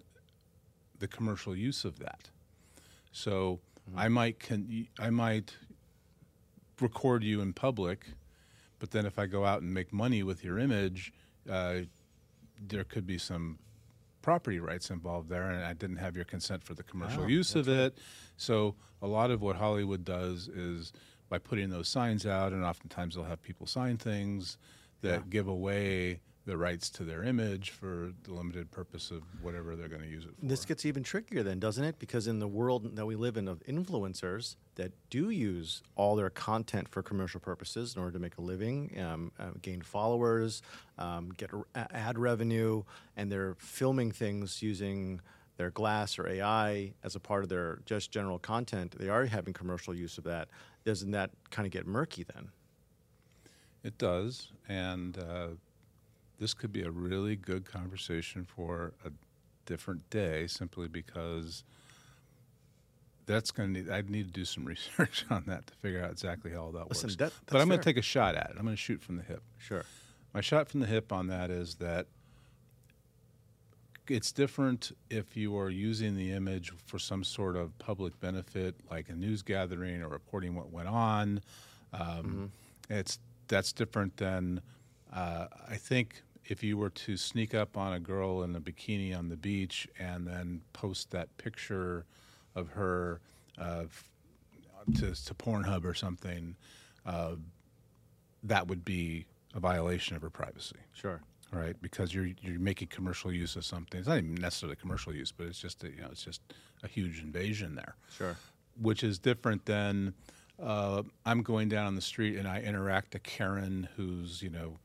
the 0.98 1.08
commercial 1.08 1.54
use 1.56 1.84
of 1.84 1.98
that. 1.98 2.30
So 3.12 3.60
Mm-hmm. 3.88 3.98
I 4.00 4.08
might 4.08 4.40
con- 4.40 4.86
I 4.98 5.10
might 5.10 5.54
record 6.80 7.22
you 7.22 7.40
in 7.40 7.52
public, 7.52 8.04
but 8.80 8.90
then 8.90 9.06
if 9.06 9.16
I 9.16 9.26
go 9.26 9.44
out 9.44 9.62
and 9.62 9.72
make 9.72 9.92
money 9.92 10.24
with 10.24 10.42
your 10.42 10.58
image, 10.58 11.12
uh, 11.48 11.82
there 12.66 12.82
could 12.82 13.06
be 13.06 13.16
some 13.16 13.60
property 14.22 14.58
rights 14.58 14.90
involved 14.90 15.28
there, 15.28 15.50
and 15.50 15.62
I 15.64 15.72
didn't 15.72 15.98
have 15.98 16.16
your 16.16 16.24
consent 16.24 16.64
for 16.64 16.74
the 16.74 16.82
commercial 16.82 17.22
Oh, 17.22 17.26
use 17.28 17.54
of 17.54 17.68
it. 17.68 17.96
So 18.36 18.74
a 19.02 19.06
lot 19.06 19.30
of 19.30 19.40
what 19.40 19.54
Hollywood 19.54 20.04
does 20.04 20.48
is 20.48 20.92
by 21.28 21.38
putting 21.38 21.70
those 21.70 21.88
signs 21.88 22.26
out, 22.26 22.52
and 22.52 22.64
oftentimes 22.64 23.14
they'll 23.14 23.24
have 23.24 23.42
people 23.42 23.66
sign 23.66 23.96
things 23.96 24.58
that 25.02 25.30
give 25.30 25.48
away 25.48 26.20
the 26.46 26.56
rights 26.56 26.88
to 26.90 27.02
their 27.02 27.24
image 27.24 27.70
for 27.70 28.12
the 28.22 28.32
limited 28.32 28.70
purpose 28.70 29.10
of 29.10 29.22
whatever 29.42 29.74
they're 29.74 29.88
going 29.88 30.00
to 30.02 30.08
use 30.08 30.24
it 30.24 30.30
for. 30.38 30.46
This 30.46 30.64
gets 30.64 30.86
even 30.86 31.02
trickier 31.02 31.42
then, 31.42 31.58
doesn't 31.58 31.82
it? 31.82 31.98
Because 31.98 32.28
in 32.28 32.38
the 32.38 32.46
world 32.46 32.94
that 32.94 33.04
we 33.04 33.16
live 33.16 33.36
in 33.36 33.48
of 33.48 33.58
influencers 33.66 34.54
that 34.76 34.92
do 35.10 35.30
use 35.30 35.82
all 35.96 36.14
their 36.14 36.30
content 36.30 36.88
for 36.88 37.02
commercial 37.02 37.40
purposes 37.40 37.96
in 37.96 38.00
order 38.00 38.12
to 38.12 38.20
make 38.20 38.38
a 38.38 38.40
living, 38.42 38.96
um, 39.00 39.32
uh, 39.40 39.50
gain 39.60 39.82
followers, 39.82 40.62
um, 40.98 41.30
get 41.36 41.50
a- 41.74 41.96
ad 41.96 42.16
revenue, 42.16 42.84
and 43.16 43.30
they're 43.30 43.56
filming 43.58 44.12
things 44.12 44.62
using 44.62 45.20
their 45.56 45.70
glass 45.70 46.18
or 46.18 46.28
AI 46.28 46.92
as 47.02 47.16
a 47.16 47.20
part 47.20 47.42
of 47.42 47.48
their 47.48 47.80
just 47.86 48.10
general 48.10 48.38
content, 48.38 48.94
they 48.98 49.08
are 49.08 49.24
having 49.24 49.54
commercial 49.54 49.94
use 49.94 50.18
of 50.18 50.24
that. 50.24 50.48
Doesn't 50.86 51.10
that 51.10 51.30
kind 51.50 51.66
of 51.66 51.72
get 51.72 51.84
murky 51.86 52.24
then? 52.32 52.48
It 53.82 53.98
does, 53.98 54.52
and 54.68 55.18
uh, 55.18 55.48
this 56.38 56.54
could 56.54 56.72
be 56.72 56.82
a 56.82 56.90
really 56.90 57.34
good 57.34 57.64
conversation 57.64 58.44
for 58.44 58.92
a 59.04 59.10
different 59.66 60.08
day, 60.10 60.46
simply 60.46 60.86
because 60.86 61.64
that's 63.26 63.50
going 63.50 63.74
to 63.74 63.80
need. 63.82 63.90
I'd 63.90 64.08
need 64.08 64.26
to 64.28 64.32
do 64.32 64.44
some 64.44 64.64
research 64.74 65.24
on 65.28 65.42
that 65.48 65.66
to 65.66 65.74
figure 65.74 66.04
out 66.04 66.12
exactly 66.12 66.52
how 66.52 66.58
all 66.66 66.72
that 66.72 66.88
Listen, 66.88 67.08
works. 67.08 67.16
that- 67.16 67.32
but 67.46 67.60
I'm 67.60 67.66
going 67.68 67.80
to 67.80 67.84
take 67.84 67.96
a 67.98 68.02
shot 68.02 68.36
at 68.36 68.50
it. 68.50 68.56
I'm 68.56 68.62
going 68.64 68.76
to 68.76 68.80
shoot 68.80 69.02
from 69.02 69.16
the 69.16 69.24
hip. 69.24 69.42
Sure. 69.58 69.84
My 70.32 70.40
shot 70.40 70.68
from 70.68 70.80
the 70.80 70.86
hip 70.86 71.12
on 71.12 71.26
that 71.28 71.50
is 71.50 71.76
that 71.76 72.06
it's 74.10 74.32
different 74.32 74.92
if 75.10 75.36
you 75.36 75.56
are 75.58 75.70
using 75.70 76.16
the 76.16 76.32
image 76.32 76.72
for 76.86 76.98
some 76.98 77.24
sort 77.24 77.56
of 77.56 77.76
public 77.78 78.18
benefit, 78.20 78.74
like 78.90 79.08
a 79.08 79.14
news 79.14 79.42
gathering 79.42 80.02
or 80.02 80.08
reporting 80.08 80.54
what 80.54 80.70
went 80.70 80.88
on. 80.88 81.40
Um, 81.92 82.52
It's 82.88 83.18
that's 83.48 83.72
different 83.72 84.16
than 84.16 84.60
uh, 85.12 85.46
I 85.68 85.76
think 85.76 86.22
if 86.44 86.62
you 86.62 86.76
were 86.76 86.90
to 86.90 87.16
sneak 87.16 87.54
up 87.54 87.76
on 87.76 87.92
a 87.92 88.00
girl 88.00 88.42
in 88.42 88.54
a 88.54 88.60
bikini 88.60 89.16
on 89.16 89.28
the 89.28 89.36
beach 89.36 89.88
and 89.98 90.26
then 90.26 90.62
post 90.72 91.10
that 91.10 91.36
picture 91.38 92.04
of 92.54 92.70
her 92.70 93.20
uh, 93.58 93.84
to, 94.94 95.24
to 95.24 95.34
Pornhub 95.34 95.84
or 95.84 95.94
something, 95.94 96.56
uh, 97.04 97.34
that 98.44 98.68
would 98.68 98.84
be 98.84 99.26
a 99.54 99.60
violation 99.60 100.14
of 100.16 100.22
her 100.22 100.30
privacy 100.30 100.76
Sure. 100.92 101.20
Right? 101.56 101.76
Because 101.80 102.14
you're 102.14 102.28
you're 102.42 102.58
making 102.60 102.88
commercial 102.88 103.32
use 103.32 103.56
of 103.56 103.64
something. 103.64 103.98
It's 103.98 104.08
not 104.08 104.18
even 104.18 104.34
necessarily 104.34 104.76
commercial 104.76 105.14
use, 105.14 105.32
but 105.32 105.46
it's 105.46 105.58
just 105.58 105.82
a, 105.84 105.88
you 105.90 106.00
know 106.02 106.08
it's 106.10 106.24
just 106.24 106.40
a 106.82 106.88
huge 106.88 107.20
invasion 107.20 107.74
there, 107.74 107.96
Sure. 108.16 108.36
which 108.80 109.02
is 109.02 109.18
different 109.18 109.64
than 109.64 110.14
uh, 110.62 111.02
I'm 111.24 111.42
going 111.42 111.68
down 111.68 111.86
on 111.86 111.94
the 111.94 112.00
street 112.02 112.36
and 112.38 112.46
I 112.48 112.60
interact 112.60 113.14
a 113.14 113.18
Karen 113.18 113.88
who's 113.96 114.42
you 114.42 114.50
know 114.50 114.78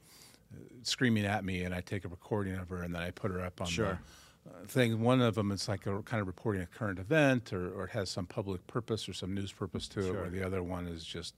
screaming 0.84 1.26
at 1.26 1.44
me, 1.46 1.64
and 1.64 1.74
I 1.74 1.82
take 1.82 2.04
a 2.06 2.08
recording 2.10 2.56
of 2.56 2.70
her 2.70 2.82
and 2.84 2.94
then 2.96 3.02
I 3.02 3.12
put 3.12 3.32
her 3.32 3.42
up 3.42 3.62
on 3.62 3.68
Sure. 3.68 4.00
the 4.46 4.50
uh, 4.52 4.66
thing. 4.68 5.02
One 5.02 5.22
of 5.22 5.36
them 5.36 5.52
is 5.52 5.68
like 5.70 5.86
a 5.86 6.02
kind 6.04 6.20
of 6.20 6.28
reporting 6.28 6.62
a 6.62 6.66
current 6.66 7.00
event, 7.00 7.54
or, 7.54 7.70
or 7.74 7.84
it 7.86 7.92
has 7.92 8.10
some 8.10 8.26
public 8.26 8.66
purpose 8.68 9.08
or 9.08 9.14
some 9.14 9.34
news 9.34 9.52
purpose 9.52 9.88
to 9.90 10.00
it. 10.00 10.04
Sure. 10.08 10.14
Where 10.22 10.30
the 10.30 10.44
other 10.46 10.62
one 10.64 10.88
is 10.88 11.04
just 11.06 11.36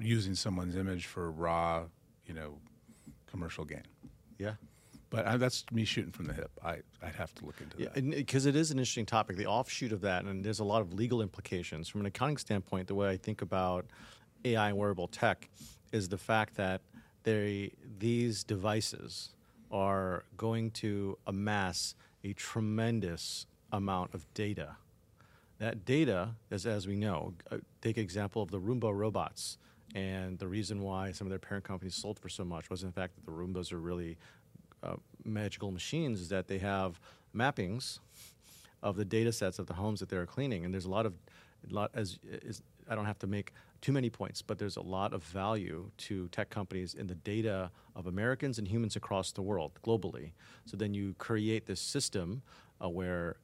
using 0.00 0.34
someone's 0.34 0.76
image 0.76 1.06
for 1.06 1.30
raw, 1.30 1.84
you 2.26 2.34
know, 2.34 2.58
commercial 3.30 3.64
gain. 3.64 3.82
Yeah. 4.40 4.52
But 5.10 5.26
I, 5.26 5.36
that's 5.36 5.64
me 5.72 5.84
shooting 5.84 6.12
from 6.12 6.26
the 6.26 6.32
hip. 6.32 6.50
I, 6.64 6.78
I'd 7.02 7.16
have 7.16 7.34
to 7.36 7.44
look 7.44 7.60
into 7.60 7.76
Yeah, 7.78 7.88
that. 7.94 8.10
because 8.10 8.46
it 8.46 8.54
is 8.56 8.70
an 8.70 8.78
interesting 8.78 9.06
topic. 9.06 9.36
The 9.36 9.46
offshoot 9.46 9.92
of 9.92 10.00
that, 10.02 10.24
and 10.24 10.44
there's 10.44 10.60
a 10.60 10.64
lot 10.64 10.80
of 10.82 10.94
legal 10.94 11.20
implications 11.20 11.88
from 11.88 12.00
an 12.00 12.06
accounting 12.06 12.36
standpoint. 12.36 12.86
The 12.86 12.94
way 12.94 13.10
I 13.10 13.16
think 13.16 13.42
about 13.42 13.86
AI 14.44 14.68
and 14.68 14.78
wearable 14.78 15.08
tech 15.08 15.50
is 15.92 16.08
the 16.08 16.16
fact 16.16 16.54
that 16.56 16.80
they 17.24 17.72
these 17.98 18.44
devices 18.44 19.34
are 19.70 20.24
going 20.36 20.70
to 20.70 21.18
amass 21.26 21.94
a 22.24 22.32
tremendous 22.32 23.46
amount 23.72 24.14
of 24.14 24.32
data. 24.32 24.76
That 25.58 25.84
data, 25.84 26.30
as, 26.50 26.66
as 26.66 26.86
we 26.86 26.96
know, 26.96 27.34
uh, 27.50 27.58
take 27.82 27.98
example 27.98 28.42
of 28.42 28.50
the 28.50 28.60
Roomba 28.60 28.96
robots. 28.96 29.58
And 29.94 30.38
the 30.38 30.46
reason 30.46 30.82
why 30.82 31.12
some 31.12 31.26
of 31.26 31.30
their 31.30 31.38
parent 31.38 31.64
companies 31.64 31.94
sold 31.94 32.18
for 32.18 32.28
so 32.28 32.44
much 32.44 32.70
was 32.70 32.84
in 32.84 32.92
fact 32.92 33.16
that 33.16 33.24
the 33.24 33.32
Roombas 33.32 33.72
are 33.72 33.80
really 33.80 34.18
uh, 34.82 34.96
magical 35.24 35.70
machines 35.70 36.20
is 36.20 36.28
that 36.28 36.46
they 36.46 36.58
have 36.58 37.00
mappings 37.34 37.98
of 38.82 38.96
the 38.96 39.04
data 39.04 39.32
sets 39.32 39.58
of 39.58 39.66
the 39.66 39.74
homes 39.74 40.00
that 40.00 40.08
they're 40.08 40.26
cleaning. 40.26 40.64
And 40.64 40.72
there's 40.72 40.84
a 40.84 40.90
lot 40.90 41.06
of, 41.06 41.14
lot 41.70 41.90
as 41.94 42.18
I 42.88 42.94
don't 42.94 43.06
have 43.06 43.18
to 43.20 43.26
make 43.26 43.52
too 43.80 43.92
many 43.92 44.10
points, 44.10 44.42
but 44.42 44.58
there's 44.58 44.76
a 44.76 44.82
lot 44.82 45.12
of 45.12 45.22
value 45.22 45.90
to 45.98 46.28
tech 46.28 46.50
companies 46.50 46.94
in 46.94 47.06
the 47.06 47.14
data 47.14 47.70
of 47.94 48.06
Americans 48.06 48.58
and 48.58 48.66
humans 48.66 48.96
across 48.96 49.32
the 49.32 49.42
world 49.42 49.72
globally. 49.84 50.32
So 50.66 50.76
then 50.76 50.92
you 50.94 51.14
create 51.18 51.66
this 51.66 51.80
system 51.80 52.42
uh, 52.82 52.88
where 52.88 53.36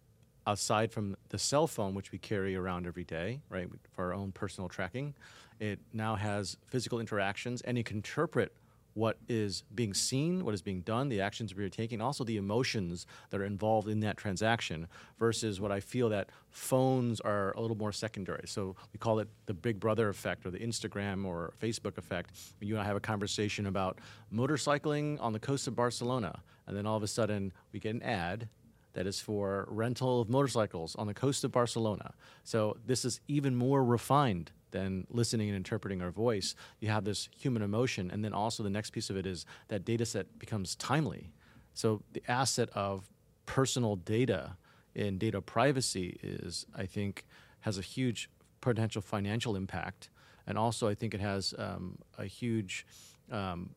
aside 0.47 0.93
from 0.93 1.17
the 1.31 1.39
cell 1.39 1.67
phone, 1.67 1.95
which 1.95 2.13
we 2.13 2.19
carry 2.19 2.55
around 2.55 2.87
every 2.87 3.05
day, 3.05 3.41
right, 3.49 3.69
for 3.93 4.07
our 4.07 4.15
own 4.15 4.33
personal 4.33 4.69
tracking, 4.69 5.15
it 5.61 5.79
now 5.93 6.17
has 6.17 6.57
physical 6.67 7.01
interactions 7.01 7.63
and 7.63 7.79
it 7.79 7.87
can 7.87 7.99
interpret 7.99 8.53
what 8.97 9.19
is 9.29 9.63
being 9.75 9.93
seen, 9.93 10.43
what 10.43 10.55
is 10.55 10.63
being 10.63 10.81
done, 10.81 11.11
the 11.11 11.21
actions 11.21 11.55
we 11.55 11.63
are 11.63 11.69
taking, 11.69 12.01
also 12.01 12.25
the 12.25 12.39
emotions 12.39 13.07
that 13.29 13.39
are 13.39 13.45
involved 13.45 13.89
in 13.89 14.01
that 14.01 14.17
transaction, 14.17 14.89
versus 15.19 15.61
what 15.61 15.71
I 15.71 15.81
feel 15.81 16.09
that 16.09 16.31
phones 16.49 17.21
are 17.21 17.53
a 17.59 17.61
little 17.61 17.77
more 17.77 17.93
secondary. 17.93 18.45
So 18.47 18.75
we 18.95 18.99
call 18.99 19.19
it 19.19 19.29
the 19.45 19.53
Big 19.53 19.79
Brother 19.79 20.09
effect 20.09 20.47
or 20.47 20.51
the 20.51 20.61
Instagram 20.61 21.27
or 21.27 21.53
Facebook 21.61 21.99
effect. 21.99 22.31
You 22.63 22.77
and 22.77 22.83
I 22.83 22.87
have 22.87 22.97
a 22.97 23.01
conversation 23.01 23.67
about 23.67 23.99
motorcycling 24.35 25.21
on 25.21 25.35
the 25.35 25.41
coast 25.41 25.69
of 25.69 25.77
Barcelona, 25.77 26.41
and 26.67 26.75
then 26.75 26.87
all 26.87 26.97
of 26.97 27.03
a 27.03 27.07
sudden 27.07 27.53
we 27.73 27.81
get 27.81 27.95
an 27.95 28.03
ad 28.03 28.49
that 28.95 29.07
is 29.07 29.21
for 29.21 29.67
rental 29.69 30.23
of 30.23 30.31
motorcycles 30.31 30.97
on 30.97 31.07
the 31.07 31.13
coast 31.13 31.45
of 31.45 31.53
Barcelona. 31.53 32.15
So 32.45 32.79
this 32.87 33.05
is 33.05 33.21
even 33.29 33.55
more 33.55 33.85
refined 33.85 34.53
than 34.71 35.07
listening 35.11 35.49
and 35.49 35.57
interpreting 35.57 36.03
our 36.03 36.11
voice. 36.11 36.55
You 36.81 36.89
have 36.89 37.05
this 37.05 37.29
human 37.37 37.63
emotion, 37.63 38.11
and 38.11 38.25
then 38.25 38.33
also 38.33 38.63
the 38.63 38.71
next 38.71 38.91
piece 38.91 39.11
of 39.11 39.17
it 39.17 39.27
is 39.27 39.47
that 39.69 39.85
data 39.85 40.05
set 40.05 40.39
becomes 40.39 40.75
timely. 40.77 41.31
So 41.75 42.03
the 42.13 42.23
asset 42.29 42.69
of 42.75 43.09
personal 43.47 43.97
data 43.97 44.57
and 44.95 45.19
data 45.19 45.41
privacy 45.41 46.19
is, 46.23 46.67
I 46.75 46.87
think, 46.87 47.25
has 47.61 47.79
a 47.79 47.83
huge 47.83 48.31
potential 48.61 49.03
financial 49.03 49.57
impact, 49.57 50.09
and 50.47 50.57
also 50.59 50.89
I 50.89 50.95
think 50.95 51.15
it 51.15 51.21
has 51.21 51.55
um, 51.59 51.99
a 52.19 52.25
huge 52.25 52.87
um, 53.31 53.71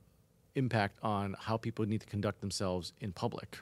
impact 0.56 0.98
on 1.04 1.36
how 1.40 1.58
people 1.58 1.86
need 1.86 2.02
to 2.02 2.08
conduct 2.08 2.42
themselves 2.42 2.94
in 3.02 3.12
public. 3.12 3.60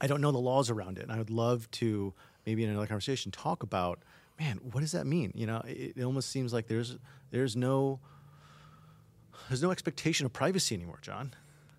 I 0.00 0.06
don't 0.06 0.20
know 0.20 0.32
the 0.32 0.38
laws 0.38 0.70
around 0.70 0.98
it. 0.98 1.02
And 1.02 1.12
I 1.12 1.18
would 1.18 1.30
love 1.30 1.70
to 1.72 2.12
maybe 2.46 2.64
in 2.64 2.70
another 2.70 2.86
conversation 2.86 3.30
talk 3.30 3.62
about, 3.62 4.00
man, 4.38 4.60
what 4.62 4.80
does 4.80 4.92
that 4.92 5.06
mean? 5.06 5.32
You 5.34 5.46
know, 5.46 5.62
it, 5.66 5.94
it 5.96 6.04
almost 6.04 6.30
seems 6.30 6.52
like 6.52 6.66
there's 6.66 6.96
there's 7.30 7.56
no 7.56 8.00
there's 9.48 9.62
no 9.62 9.70
expectation 9.70 10.26
of 10.26 10.32
privacy 10.32 10.74
anymore, 10.74 10.98
John. 11.02 11.34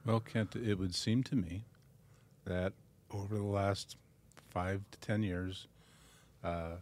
Well, 0.06 0.20
Kent, 0.20 0.56
it 0.56 0.78
would 0.78 0.94
seem 0.94 1.24
to 1.24 1.36
me 1.36 1.66
that 2.46 2.74
over 3.12 3.36
the 3.36 3.44
last 3.44 3.98
five 4.50 4.82
to 4.92 5.00
ten 5.00 5.24
years, 5.24 5.68
uh, 6.44 6.76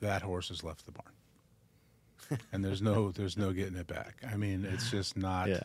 that 0.00 0.22
horse 0.22 0.48
has 0.48 0.62
left 0.62 0.84
the 0.86 0.92
barn, 0.92 2.40
and 2.52 2.64
there's 2.64 2.82
no 2.82 3.10
there's 3.10 3.36
no 3.36 3.52
getting 3.52 3.76
it 3.76 3.86
back. 3.86 4.22
I 4.30 4.36
mean, 4.36 4.66
it's 4.70 4.90
just 4.90 5.16
not. 5.16 5.48
Yeah. 5.48 5.60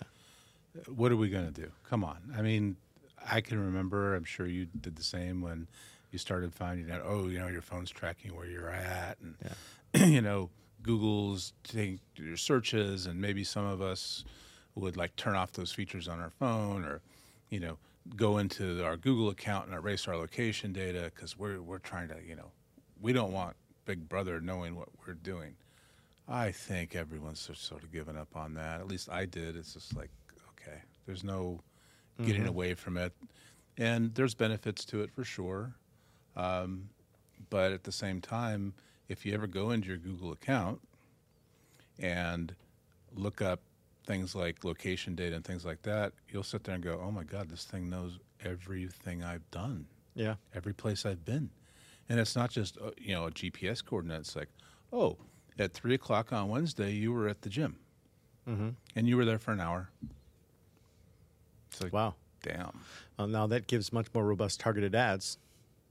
What 0.94 1.12
are 1.12 1.16
we 1.18 1.30
going 1.30 1.51
to 1.51 1.62
do? 1.62 1.72
Come 1.89 2.04
on. 2.04 2.18
I 2.38 2.44
mean, 2.44 2.77
I 3.30 3.42
can 3.42 3.60
remember. 3.60 4.16
I'm 4.16 4.25
sure 4.25 4.46
you 4.46 4.68
did 4.80 4.96
the 4.96 5.04
same 5.04 5.42
when 5.42 5.68
you 6.12 6.20
started 6.20 6.54
finding 6.54 6.92
out. 6.92 7.02
Oh, 7.04 7.28
you 7.28 7.40
know, 7.40 7.48
your 7.48 7.62
phone's 7.62 7.92
tracking 7.92 8.36
where 8.36 8.48
you're 8.48 8.70
at, 8.70 9.18
and 9.22 9.36
Yeah. 9.44 10.06
you 10.06 10.22
know, 10.22 10.50
Google's 10.82 11.54
taking 11.64 12.00
your 12.16 12.38
searches, 12.38 13.06
and 13.06 13.20
maybe 13.20 13.44
some 13.44 13.66
of 13.66 13.82
us 13.82 14.24
would 14.76 14.96
like 14.96 15.16
turn 15.16 15.36
off 15.36 15.52
those 15.54 15.72
features 15.72 16.08
on 16.08 16.20
our 16.20 16.30
phone, 16.30 16.84
or 16.86 17.02
you 17.50 17.60
know, 17.60 17.78
go 18.16 18.38
into 18.38 18.84
our 18.84 18.98
Google 18.98 19.30
account 19.30 19.68
and 19.68 19.76
erase 19.76 20.08
our 20.08 20.16
location 20.16 20.74
data 20.74 21.12
because 21.14 21.38
we're 21.38 21.62
we're 21.62 21.80
trying 21.80 22.08
to, 22.10 22.16
you 22.26 22.36
know, 22.36 22.52
we 23.02 23.14
don't 23.14 23.32
want 23.32 23.56
Big 23.86 24.08
Brother 24.08 24.40
knowing 24.40 24.76
what 24.76 24.90
we're 25.06 25.14
doing. 25.14 25.56
I 26.28 26.52
think 26.52 26.96
everyone's 26.96 27.40
sort- 27.40 27.58
sort 27.58 27.84
of 27.84 27.92
given 27.92 28.18
up 28.18 28.36
on 28.36 28.54
that. 28.56 28.82
At 28.82 28.88
least 28.88 29.10
I 29.10 29.26
did. 29.26 29.56
It's 29.56 29.74
just 29.74 29.96
like, 29.96 30.10
okay, 30.52 30.80
there's 31.06 31.24
no 31.24 31.62
getting 32.20 32.42
mm-hmm. 32.42 32.50
away 32.50 32.74
from 32.74 32.98
it, 32.98 33.14
and 33.78 34.14
there's 34.16 34.34
benefits 34.34 34.84
to 34.86 35.02
it 35.02 35.12
for 35.12 35.24
sure. 35.24 35.76
Um, 36.38 36.89
but 37.50 37.72
at 37.74 37.84
the 37.84 37.91
same 37.91 38.22
time, 38.22 38.74
if 39.10 39.25
you 39.25 39.34
ever 39.34 39.48
go 39.48 39.72
into 39.72 39.89
your 39.89 39.98
Google 39.98 40.32
account 40.32 40.79
and 42.00 42.53
look 43.15 43.41
up 43.41 43.60
things 44.06 44.36
like 44.36 44.63
location 44.63 45.15
data 45.15 45.36
and 45.36 45.44
things 45.44 45.65
like 45.65 45.82
that, 45.82 46.13
you'll 46.29 46.44
sit 46.44 46.63
there 46.63 46.75
and 46.75 46.84
go, 46.84 47.01
"Oh 47.03 47.12
my 47.12 47.24
God, 47.24 47.50
this 47.50 47.65
thing 47.65 47.89
knows 47.89 48.20
everything 48.44 49.24
I've 49.24 49.50
done, 49.51 49.88
Yeah. 50.15 50.36
every 50.53 50.74
place 50.74 51.06
I've 51.06 51.25
been," 51.25 51.50
and 52.08 52.20
it's 52.20 52.36
not 52.36 52.51
just 52.51 52.77
uh, 52.77 52.91
you 52.98 53.13
know 53.13 53.25
a 53.25 53.32
GPS 53.32 53.84
coordinate. 53.84 54.22
It's 54.22 54.36
like, 54.36 54.50
"Oh, 54.94 55.17
at 55.58 55.74
three 55.74 55.96
o'clock 55.96 56.32
on 56.32 56.50
Wednesday, 56.50 56.91
you 56.94 57.12
were 57.12 57.27
at 57.27 57.41
the 57.41 57.50
gym, 57.50 57.79
Mm-hmm. 58.48 58.70
and 58.96 59.08
you 59.10 59.17
were 59.17 59.25
there 59.25 59.39
for 59.39 59.51
an 59.51 59.60
hour." 59.60 59.89
It's 61.72 61.82
like, 61.82 61.91
Wow. 61.94 62.15
damn. 62.44 62.79
Well, 63.17 63.27
now 63.27 63.48
that 63.48 63.67
gives 63.67 63.91
much 63.91 64.08
more 64.13 64.25
robust 64.25 64.60
targeted 64.60 64.96
ads. 64.96 65.38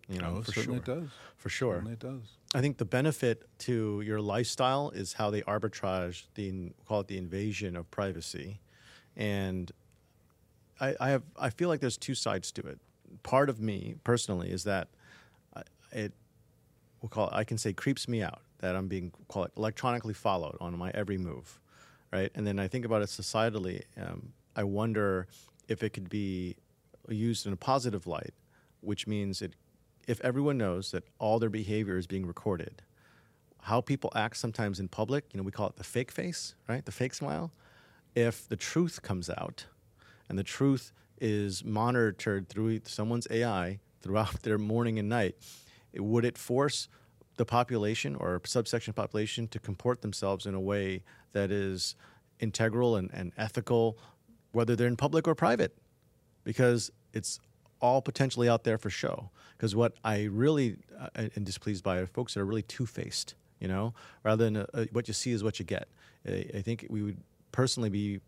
You 0.08 0.20
know, 0.20 0.36
oh, 0.38 0.42
for 0.42 0.52
certainly 0.52 0.80
sure. 0.84 0.94
it 0.94 1.00
does. 1.00 1.08
For 1.36 1.48
sure. 1.48 1.74
Certainly 1.74 1.92
it 1.94 1.98
does. 1.98 2.22
I 2.54 2.60
think 2.60 2.78
the 2.78 2.84
benefit 2.84 3.42
to 3.60 4.00
your 4.02 4.20
lifestyle 4.20 4.90
is 4.90 5.14
how 5.14 5.30
they 5.30 5.42
arbitrage 5.42 6.24
the 6.34 6.72
call 6.86 7.00
it 7.00 7.08
the 7.08 7.18
invasion 7.18 7.76
of 7.76 7.90
privacy, 7.90 8.60
and 9.16 9.72
I, 10.80 10.94
I 11.00 11.10
have 11.10 11.22
I 11.38 11.50
feel 11.50 11.68
like 11.68 11.80
there's 11.80 11.96
two 11.96 12.14
sides 12.14 12.52
to 12.52 12.62
it. 12.62 12.78
Part 13.22 13.50
of 13.50 13.60
me 13.60 13.96
personally 14.04 14.50
is 14.50 14.64
that 14.64 14.88
I- 15.54 15.62
it 15.92 16.12
we'll 17.02 17.08
call 17.08 17.28
it 17.28 17.34
I 17.34 17.44
can 17.44 17.58
say 17.58 17.72
creeps 17.72 18.06
me 18.08 18.22
out 18.22 18.42
that 18.60 18.76
I'm 18.76 18.86
being 18.88 19.12
call 19.28 19.44
it 19.44 19.52
electronically 19.56 20.14
followed 20.14 20.56
on 20.60 20.78
my 20.78 20.90
every 20.94 21.18
move, 21.18 21.58
right? 22.12 22.30
And 22.34 22.46
then 22.46 22.58
I 22.58 22.68
think 22.68 22.84
about 22.84 23.02
it 23.02 23.08
societally. 23.08 23.82
Um, 24.00 24.32
I 24.54 24.62
wonder 24.62 25.26
if 25.68 25.82
it 25.82 25.90
could 25.92 26.08
be 26.08 26.56
used 27.08 27.46
in 27.46 27.52
a 27.52 27.56
positive 27.56 28.06
light, 28.06 28.34
which 28.80 29.06
means 29.06 29.42
it 29.42 29.54
if 30.06 30.20
everyone 30.20 30.58
knows 30.58 30.90
that 30.92 31.04
all 31.18 31.38
their 31.38 31.50
behavior 31.50 31.96
is 31.96 32.06
being 32.06 32.26
recorded, 32.26 32.82
how 33.62 33.80
people 33.80 34.12
act 34.14 34.36
sometimes 34.36 34.78
in 34.78 34.88
public, 34.88 35.24
you 35.32 35.38
know, 35.38 35.42
we 35.42 35.50
call 35.52 35.68
it 35.68 35.76
the 35.76 35.84
fake 35.84 36.10
face, 36.12 36.54
right? 36.68 36.84
The 36.84 36.92
fake 36.92 37.14
smile. 37.14 37.52
If 38.14 38.48
the 38.48 38.56
truth 38.56 39.02
comes 39.02 39.28
out 39.28 39.66
and 40.28 40.38
the 40.38 40.44
truth 40.44 40.92
is 41.20 41.64
monitored 41.64 42.48
through 42.48 42.80
someone's 42.84 43.26
AI 43.30 43.80
throughout 44.00 44.42
their 44.42 44.58
morning 44.58 44.98
and 44.98 45.08
night, 45.08 45.36
it- 45.92 46.04
would 46.04 46.24
it 46.24 46.38
force 46.38 46.88
the 47.36 47.44
population 47.44 48.14
or 48.16 48.40
subsection 48.44 48.94
population 48.94 49.48
to 49.48 49.58
comport 49.58 50.00
themselves 50.00 50.46
in 50.46 50.54
a 50.54 50.60
way 50.60 51.02
that 51.32 51.50
is 51.50 51.96
integral 52.40 52.96
and, 52.96 53.10
and 53.12 53.32
ethical, 53.36 53.98
whether 54.52 54.74
they're 54.76 54.86
in 54.86 54.96
public 54.96 55.26
or 55.28 55.34
private? 55.34 55.76
because 56.44 56.92
it's 57.12 57.40
all 57.80 58.02
potentially 58.02 58.48
out 58.48 58.64
there 58.64 58.78
for 58.78 58.90
show. 58.90 59.30
Because 59.56 59.74
what 59.74 59.94
I 60.04 60.24
really 60.24 60.76
uh, 60.98 61.08
am 61.36 61.44
displeased 61.44 61.82
by 61.82 61.96
are 61.98 62.06
folks 62.06 62.34
that 62.34 62.40
are 62.40 62.44
really 62.44 62.62
two 62.62 62.86
faced, 62.86 63.34
you 63.58 63.68
know, 63.68 63.94
rather 64.22 64.44
than 64.44 64.56
uh, 64.56 64.84
what 64.92 65.08
you 65.08 65.14
see 65.14 65.32
is 65.32 65.42
what 65.42 65.58
you 65.58 65.64
get. 65.64 65.88
I, 66.26 66.46
I 66.54 66.62
think 66.62 66.86
we 66.90 67.02
would 67.02 67.18
personally 67.52 67.90
be 67.90 68.20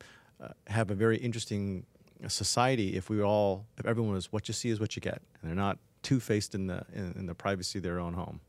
uh, 0.42 0.48
have 0.68 0.90
a 0.90 0.94
very 0.94 1.18
interesting 1.18 1.84
society 2.26 2.96
if 2.96 3.10
we 3.10 3.18
were 3.18 3.24
all 3.24 3.64
if 3.76 3.86
everyone 3.86 4.14
was 4.14 4.32
what 4.32 4.48
you 4.48 4.54
see 4.54 4.70
is 4.70 4.80
what 4.80 4.96
you 4.96 5.00
get, 5.00 5.20
and 5.40 5.50
they're 5.50 5.56
not 5.56 5.78
two 6.02 6.20
faced 6.20 6.54
in 6.54 6.66
the 6.66 6.84
in, 6.94 7.14
in 7.18 7.26
the 7.26 7.34
privacy 7.34 7.78
of 7.78 7.82
their 7.82 8.00
own 8.00 8.14
home. 8.14 8.40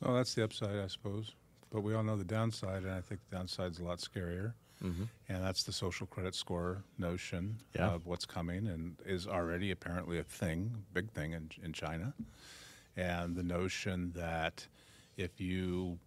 Well, 0.00 0.14
that's 0.14 0.34
the 0.34 0.42
upside, 0.42 0.78
I 0.78 0.88
suppose. 0.88 1.32
But 1.70 1.82
we 1.82 1.94
all 1.94 2.02
know 2.02 2.16
the 2.16 2.24
downside, 2.24 2.82
and 2.82 2.92
I 2.92 3.00
think 3.00 3.20
the 3.30 3.36
downside's 3.36 3.78
a 3.78 3.84
lot 3.84 3.98
scarier. 3.98 4.52
Mm-hmm. 4.82 5.04
And 5.28 5.44
that's 5.44 5.62
the 5.62 5.72
social 5.72 6.06
credit 6.06 6.34
score 6.34 6.82
notion 6.98 7.56
Yeah. 7.74 7.88
of 7.90 8.06
what's 8.06 8.24
coming 8.26 8.66
and 8.66 8.96
is 9.06 9.26
already 9.26 9.70
apparently 9.70 10.18
a 10.18 10.24
thing, 10.24 10.84
big 10.92 11.10
thing 11.10 11.32
in, 11.32 11.50
in 11.62 11.72
China. 11.72 12.12
And 12.96 13.36
the 13.36 13.42
notion 13.42 14.12
that 14.16 14.66
if 15.16 15.40
you 15.40 15.98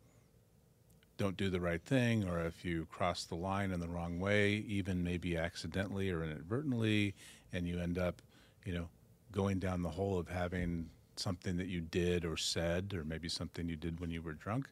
don't 1.18 1.38
do 1.38 1.50
the 1.50 1.62
right 1.62 1.82
thing 1.82 2.28
or 2.28 2.40
if 2.46 2.66
you 2.66 2.86
cross 2.92 3.24
the 3.24 3.36
line 3.36 3.72
in 3.72 3.80
the 3.80 3.88
wrong 3.88 4.20
way, 4.20 4.56
even 4.68 5.04
maybe 5.04 5.38
accidentally 5.38 6.10
or 6.12 6.24
inadvertently, 6.24 7.14
and 7.54 7.66
you 7.68 7.80
end 7.80 7.98
up, 7.98 8.22
you 8.66 8.74
know, 8.74 8.88
going 9.32 9.60
down 9.60 9.82
the 9.82 9.90
hole 9.90 10.18
of 10.20 10.28
having 10.28 10.90
something 11.16 11.56
that 11.58 11.68
you 11.68 11.80
did 11.80 12.26
or 12.26 12.36
said, 12.36 12.94
or 12.94 13.06
maybe 13.06 13.30
something 13.30 13.70
you 13.70 13.78
did 13.78 14.00
when 14.02 14.10
you 14.12 14.22
were 14.22 14.34
drunk, 14.34 14.68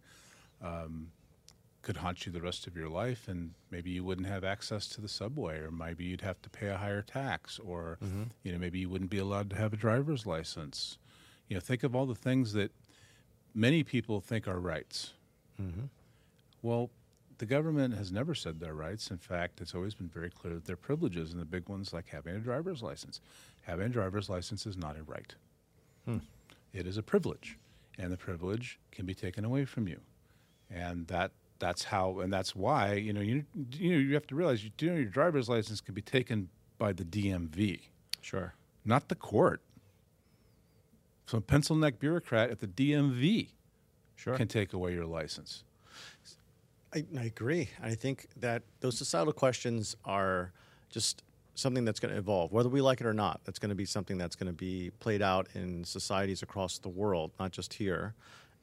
um, 0.62 1.08
could 1.84 1.98
haunt 1.98 2.26
you 2.26 2.32
the 2.32 2.42
rest 2.42 2.66
of 2.66 2.76
your 2.76 2.90
life, 2.90 3.28
and 3.28 3.52
maybe 3.70 3.92
you 3.92 4.04
wouldn't 4.04 4.28
have 4.28 4.44
access 4.44 4.88
to 4.88 5.02
the 5.02 5.08
subway, 5.08 5.60
or 5.60 5.70
maybe 5.70 6.06
you'd 6.06 6.22
have 6.22 6.42
to 6.42 6.50
pay 6.50 6.68
a 6.68 6.78
higher 6.78 7.02
tax, 7.02 7.60
or 7.60 8.00
mm-hmm. 8.04 8.24
you 8.42 8.52
know 8.52 8.58
maybe 8.58 8.80
you 8.80 8.90
wouldn't 8.90 9.12
be 9.12 9.20
allowed 9.20 9.50
to 9.52 9.58
have 9.58 9.74
a 9.74 9.78
driver's 9.78 10.26
license. 10.26 10.98
You 11.50 11.56
know, 11.56 11.60
think 11.60 11.84
of 11.84 11.96
all 11.96 12.06
the 12.06 12.16
things 12.16 12.54
that 12.54 12.72
many 13.54 13.84
people 13.84 14.22
think 14.22 14.48
are 14.48 14.60
rights. 14.60 15.12
Mm-hmm. 15.62 15.86
Well, 16.62 16.90
the 17.38 17.46
government 17.46 17.96
has 17.96 18.12
never 18.12 18.34
said 18.34 18.60
they're 18.60 18.74
rights. 18.74 19.12
In 19.12 19.18
fact, 19.18 19.60
it's 19.60 19.76
always 19.76 19.94
been 19.94 20.08
very 20.08 20.30
clear 20.30 20.54
that 20.54 20.66
they're 20.66 20.78
privileges, 20.78 21.34
and 21.34 21.42
the 21.42 21.46
big 21.46 21.68
ones 21.68 21.92
like 21.92 22.08
having 22.08 22.36
a 22.36 22.40
driver's 22.40 22.82
license. 22.82 23.20
Having 23.64 23.88
a 23.88 23.90
driver's 23.90 24.30
license 24.30 24.66
is 24.66 24.78
not 24.78 24.98
a 24.98 25.04
right. 25.04 25.36
Hmm. 26.06 26.18
It 26.72 26.88
is 26.88 26.98
a 26.98 27.04
privilege, 27.04 27.58
and 28.00 28.12
the 28.12 28.18
privilege 28.18 28.80
can 28.92 29.06
be 29.06 29.14
taken 29.14 29.44
away 29.44 29.66
from 29.66 29.88
you, 29.88 30.00
and 30.72 31.08
that 31.08 31.32
that's 31.64 31.86
how, 31.86 32.20
and 32.20 32.32
that's 32.32 32.54
why 32.56 32.94
you 32.96 33.14
know 33.14 33.22
you 33.22 33.46
you 33.72 33.92
know 33.94 33.98
you 33.98 34.14
have 34.16 34.28
to 34.28 34.36
realize 34.36 34.64
you, 34.64 34.72
you 34.80 34.90
know, 34.90 34.96
your 34.98 35.06
driver's 35.06 35.48
license 35.48 35.80
can 35.80 35.94
be 35.94 36.02
taken 36.02 36.50
by 36.78 36.92
the 36.92 37.06
DMV, 37.06 37.80
Sure. 38.22 38.54
not 38.84 39.08
the 39.08 39.16
court. 39.16 39.62
So 41.26 41.38
a 41.38 41.42
pencil 41.42 41.76
neck 41.78 42.00
bureaucrat 42.00 42.50
at 42.52 42.60
the 42.60 42.68
DMV 42.68 43.48
Sure. 44.18 44.36
can 44.36 44.48
take 44.48 44.74
away 44.74 44.94
your 44.94 45.06
license. 45.06 45.64
I, 46.94 47.06
I 47.18 47.24
agree. 47.24 47.70
I 47.82 47.96
think 47.96 48.28
that 48.38 48.62
those 48.82 48.98
societal 48.98 49.34
questions 49.34 49.96
are 50.06 50.52
just 50.90 51.24
something 51.56 51.86
that's 51.86 52.00
going 52.00 52.12
to 52.14 52.18
evolve, 52.18 52.52
whether 52.52 52.70
we 52.70 52.82
like 52.82 53.00
it 53.02 53.08
or 53.08 53.14
not. 53.14 53.40
That's 53.46 53.58
going 53.60 53.70
to 53.70 53.76
be 53.76 53.86
something 53.86 54.18
that's 54.18 54.36
going 54.36 54.48
to 54.48 54.54
be 54.54 54.92
played 55.00 55.22
out 55.22 55.48
in 55.56 55.84
societies 55.86 56.42
across 56.44 56.78
the 56.78 56.90
world, 56.90 57.32
not 57.40 57.52
just 57.52 57.74
here. 57.74 58.14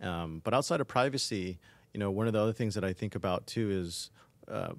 Um, 0.02 0.40
but 0.44 0.54
outside 0.54 0.80
of 0.80 0.88
privacy, 0.88 1.58
you 1.92 2.00
know, 2.00 2.10
one 2.10 2.26
of 2.26 2.32
the 2.32 2.40
other 2.40 2.52
things 2.52 2.74
that 2.74 2.84
I 2.84 2.92
think 2.92 3.14
about 3.14 3.46
too 3.46 3.70
is 3.70 4.10
uh, 4.48 4.72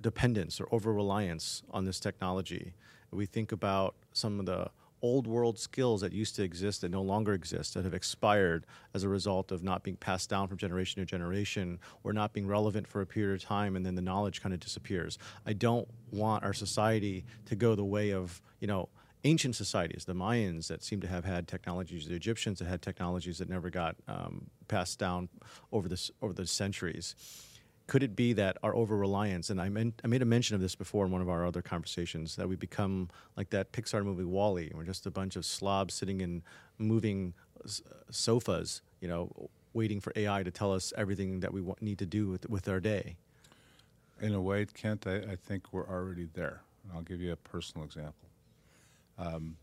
dependence 0.00 0.60
or 0.60 0.68
over 0.72 0.92
reliance 0.92 1.62
on 1.70 1.84
this 1.84 2.00
technology. 2.00 2.74
We 3.10 3.26
think 3.26 3.52
about 3.52 3.94
some 4.12 4.40
of 4.40 4.46
the 4.46 4.70
old 5.02 5.26
world 5.26 5.58
skills 5.58 6.00
that 6.00 6.12
used 6.12 6.34
to 6.36 6.42
exist 6.42 6.80
that 6.80 6.90
no 6.90 7.02
longer 7.02 7.32
exist, 7.32 7.74
that 7.74 7.84
have 7.84 7.94
expired 7.94 8.66
as 8.94 9.04
a 9.04 9.08
result 9.08 9.52
of 9.52 9.62
not 9.62 9.82
being 9.82 9.96
passed 9.96 10.28
down 10.28 10.48
from 10.48 10.56
generation 10.56 11.00
to 11.00 11.06
generation 11.06 11.78
or 12.02 12.12
not 12.12 12.32
being 12.32 12.46
relevant 12.46 12.86
for 12.86 13.00
a 13.02 13.06
period 13.06 13.34
of 13.40 13.46
time, 13.46 13.76
and 13.76 13.84
then 13.84 13.94
the 13.94 14.02
knowledge 14.02 14.42
kind 14.42 14.54
of 14.54 14.60
disappears. 14.60 15.18
I 15.44 15.52
don't 15.52 15.86
want 16.10 16.44
our 16.44 16.54
society 16.54 17.24
to 17.46 17.54
go 17.54 17.74
the 17.74 17.84
way 17.84 18.10
of, 18.10 18.40
you 18.60 18.66
know, 18.66 18.88
ancient 19.26 19.56
societies, 19.56 20.04
the 20.04 20.14
Mayans 20.14 20.68
that 20.68 20.82
seem 20.82 21.00
to 21.00 21.06
have 21.06 21.24
had 21.24 21.48
technologies, 21.48 22.06
the 22.06 22.14
Egyptians 22.14 22.58
that 22.60 22.66
had 22.66 22.82
technologies 22.82 23.38
that 23.38 23.48
never 23.48 23.70
got 23.70 23.96
um, 24.08 24.46
passed 24.68 24.98
down 24.98 25.28
over 25.72 25.88
the, 25.88 26.10
over 26.22 26.32
the 26.32 26.46
centuries 26.46 27.14
could 27.86 28.02
it 28.02 28.16
be 28.16 28.32
that 28.32 28.56
our 28.62 28.74
over 28.74 28.96
reliance, 28.96 29.50
and 29.50 29.60
I, 29.60 29.68
men- 29.68 29.94
I 30.02 30.08
made 30.08 30.22
a 30.22 30.26
mention 30.26 30.54
of 30.54 30.60
this 30.60 30.74
before 30.74 31.06
in 31.06 31.12
one 31.12 31.22
of 31.22 31.28
our 31.28 31.46
other 31.46 31.62
conversations, 31.62 32.36
that 32.36 32.48
we 32.48 32.56
become 32.56 33.08
like 33.36 33.50
that 33.50 33.72
Pixar 33.72 34.04
movie 34.04 34.24
WALL-E, 34.24 34.72
we're 34.74 34.84
just 34.84 35.06
a 35.06 35.10
bunch 35.10 35.36
of 35.36 35.44
slobs 35.44 35.94
sitting 35.94 36.20
in 36.20 36.42
moving 36.78 37.34
sofas, 38.10 38.82
you 39.00 39.08
know, 39.08 39.30
waiting 39.72 40.00
for 40.00 40.12
AI 40.16 40.42
to 40.42 40.50
tell 40.50 40.72
us 40.72 40.92
everything 40.96 41.40
that 41.40 41.52
we 41.52 41.62
need 41.80 41.98
to 41.98 42.06
do 42.06 42.28
with, 42.28 42.48
with 42.48 42.68
our 42.68 42.80
day. 42.80 43.16
In 44.20 44.34
a 44.34 44.40
way, 44.40 44.66
Kent, 44.66 45.06
I, 45.06 45.16
I 45.16 45.36
think 45.36 45.72
we're 45.72 45.86
already 45.86 46.26
there. 46.34 46.62
And 46.82 46.92
I'll 46.94 47.02
give 47.02 47.20
you 47.20 47.32
a 47.32 47.36
personal 47.36 47.84
example. 47.84 48.25
Um, 49.18 49.56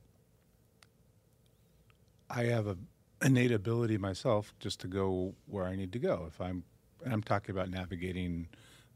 I 2.29 2.43
have 2.45 2.67
a 2.67 2.77
innate 3.23 3.51
ability 3.51 3.97
myself 3.97 4.53
just 4.59 4.79
to 4.81 4.87
go 4.87 5.33
where 5.47 5.65
I 5.65 5.75
need 5.75 5.91
to 5.93 5.99
go. 5.99 6.25
If 6.27 6.41
I'm, 6.41 6.63
I'm 7.05 7.21
talking 7.21 7.55
about 7.55 7.69
navigating 7.69 8.47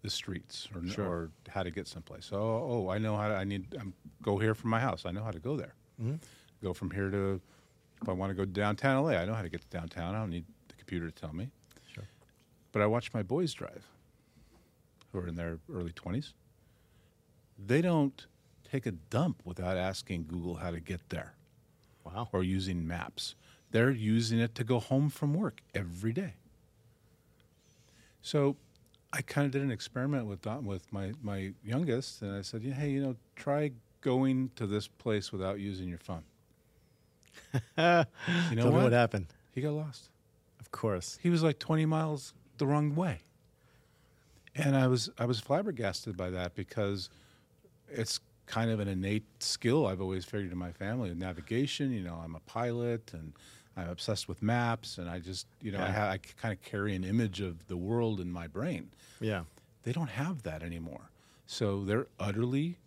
the 0.02 0.10
streets 0.10 0.68
or, 0.76 0.86
Sure. 0.88 1.06
or 1.06 1.32
how 1.50 1.64
to 1.64 1.72
get 1.72 1.88
someplace. 1.88 2.30
Oh, 2.32 2.38
oh, 2.40 2.90
I 2.90 2.98
know 2.98 3.16
how 3.16 3.30
to, 3.30 3.36
I 3.36 3.44
need, 3.44 3.76
I'm 3.80 3.94
go 4.22 4.38
here 4.38 4.54
from 4.56 4.70
my 4.72 4.80
house. 4.80 5.06
I 5.06 5.12
know 5.12 5.24
how 5.24 5.32
to 5.32 5.40
go 5.40 5.56
there. 5.56 5.74
Go 6.64 6.74
from 6.74 6.92
here 6.92 7.10
to, 7.10 7.40
if 8.02 8.10
I 8.10 8.12
want 8.12 8.30
to 8.32 8.34
go 8.36 8.46
downtown 8.46 9.02
LA, 9.04 9.12
I 9.12 9.26
know 9.26 9.34
how 9.34 9.42
to 9.42 9.50
get 9.50 9.62
to 9.62 9.68
downtown. 9.68 10.14
I 10.16 10.20
don't 10.20 10.30
need 10.30 10.46
the 10.68 10.76
computer 10.76 11.10
to 11.10 11.16
tell 11.16 11.34
me. 11.34 11.50
Sure. 11.94 12.04
But 12.72 12.82
I 12.82 12.86
watch 12.88 13.14
my 13.14 13.24
boys 13.24 13.54
drive, 13.54 13.88
who 15.12 15.20
are 15.20 15.28
in 15.28 15.36
their 15.36 15.58
early 15.72 15.92
20s. 15.94 16.34
They 17.66 17.82
don't 17.82 18.26
take 18.70 18.86
a 18.86 18.92
dump 18.92 19.42
without 19.46 19.78
asking 19.78 20.26
Google 20.28 20.56
how 20.56 20.72
to 20.72 20.80
get 20.80 21.02
there 21.10 21.34
Wow. 22.04 22.30
or 22.32 22.44
using 22.44 22.88
maps. 22.88 23.36
They're 23.72 23.92
using 23.92 24.40
it 24.40 24.56
to 24.56 24.64
go 24.64 24.80
home 24.80 25.10
from 25.10 25.34
work 25.34 25.62
every 25.76 26.14
day. 26.14 26.34
So 28.22 28.56
I 29.14 29.22
kind 29.22 29.46
of 29.46 29.52
did 29.52 29.62
an 29.62 29.72
experiment 29.72 30.26
with 30.26 30.42
Don, 30.42 30.66
with 30.66 30.92
my, 30.92 31.14
my 31.22 31.54
youngest, 31.64 32.22
and 32.22 32.34
I 32.36 32.42
said, 32.42 32.62
yeah, 32.64 32.74
hey, 32.74 32.90
you 32.92 33.02
know, 33.02 33.16
try 33.36 33.72
going 34.02 34.52
to 34.56 34.66
this 34.68 34.88
place 34.88 35.32
without 35.32 35.60
using 35.60 35.88
your 35.90 36.00
phone. 36.00 36.24
You 37.78 37.86
know 37.86 38.06
Tell 38.56 38.66
me 38.68 38.72
what? 38.72 38.84
what 38.84 38.94
happened. 38.94 39.28
He 39.54 39.62
got 39.62 39.74
lost. 39.74 40.10
Of 40.60 40.72
course. 40.72 41.18
He 41.22 41.30
was 41.30 41.44
like 41.44 41.60
20 41.60 41.86
miles 41.86 42.34
the 42.58 42.68
wrong 42.68 42.96
way. 42.96 43.20
And 44.56 44.76
I 44.76 44.88
was 44.88 45.10
I 45.20 45.26
was 45.26 45.40
flabbergasted 45.40 46.18
by 46.18 46.30
that 46.32 46.56
because 46.56 47.10
it's 47.90 48.20
kind 48.48 48.72
of 48.72 48.80
an 48.80 48.88
innate 48.88 49.26
skill 49.44 49.86
I've 49.86 50.02
always 50.02 50.26
figured 50.26 50.52
in 50.52 50.58
my 50.58 50.72
family 50.72 51.12
of 51.12 51.18
navigation. 51.18 51.92
You 51.92 52.02
know, 52.02 52.20
I'm 52.24 52.34
a 52.36 52.40
pilot 52.40 53.12
and 53.14 53.34
I'm 53.76 53.90
obsessed 53.90 54.28
with 54.28 54.42
maps, 54.42 54.98
and 54.98 55.08
I 55.08 55.20
just 55.20 55.46
you 55.62 55.72
know 55.72 55.80
I, 55.80 55.90
ha- 55.92 56.10
I 56.10 56.18
kind 56.18 56.54
of 56.54 56.62
carry 56.64 56.96
an 56.96 57.04
image 57.04 57.42
of 57.42 57.68
the 57.68 57.78
world 57.78 58.20
in 58.20 58.32
my 58.32 58.48
brain. 58.48 58.90
Yeah. 59.20 59.44
They 59.84 59.92
don't 59.92 60.10
have 60.10 60.44
that 60.44 60.64
anymore, 60.64 61.12
so 61.46 61.86
they're 61.86 62.08
utterly 62.20 62.78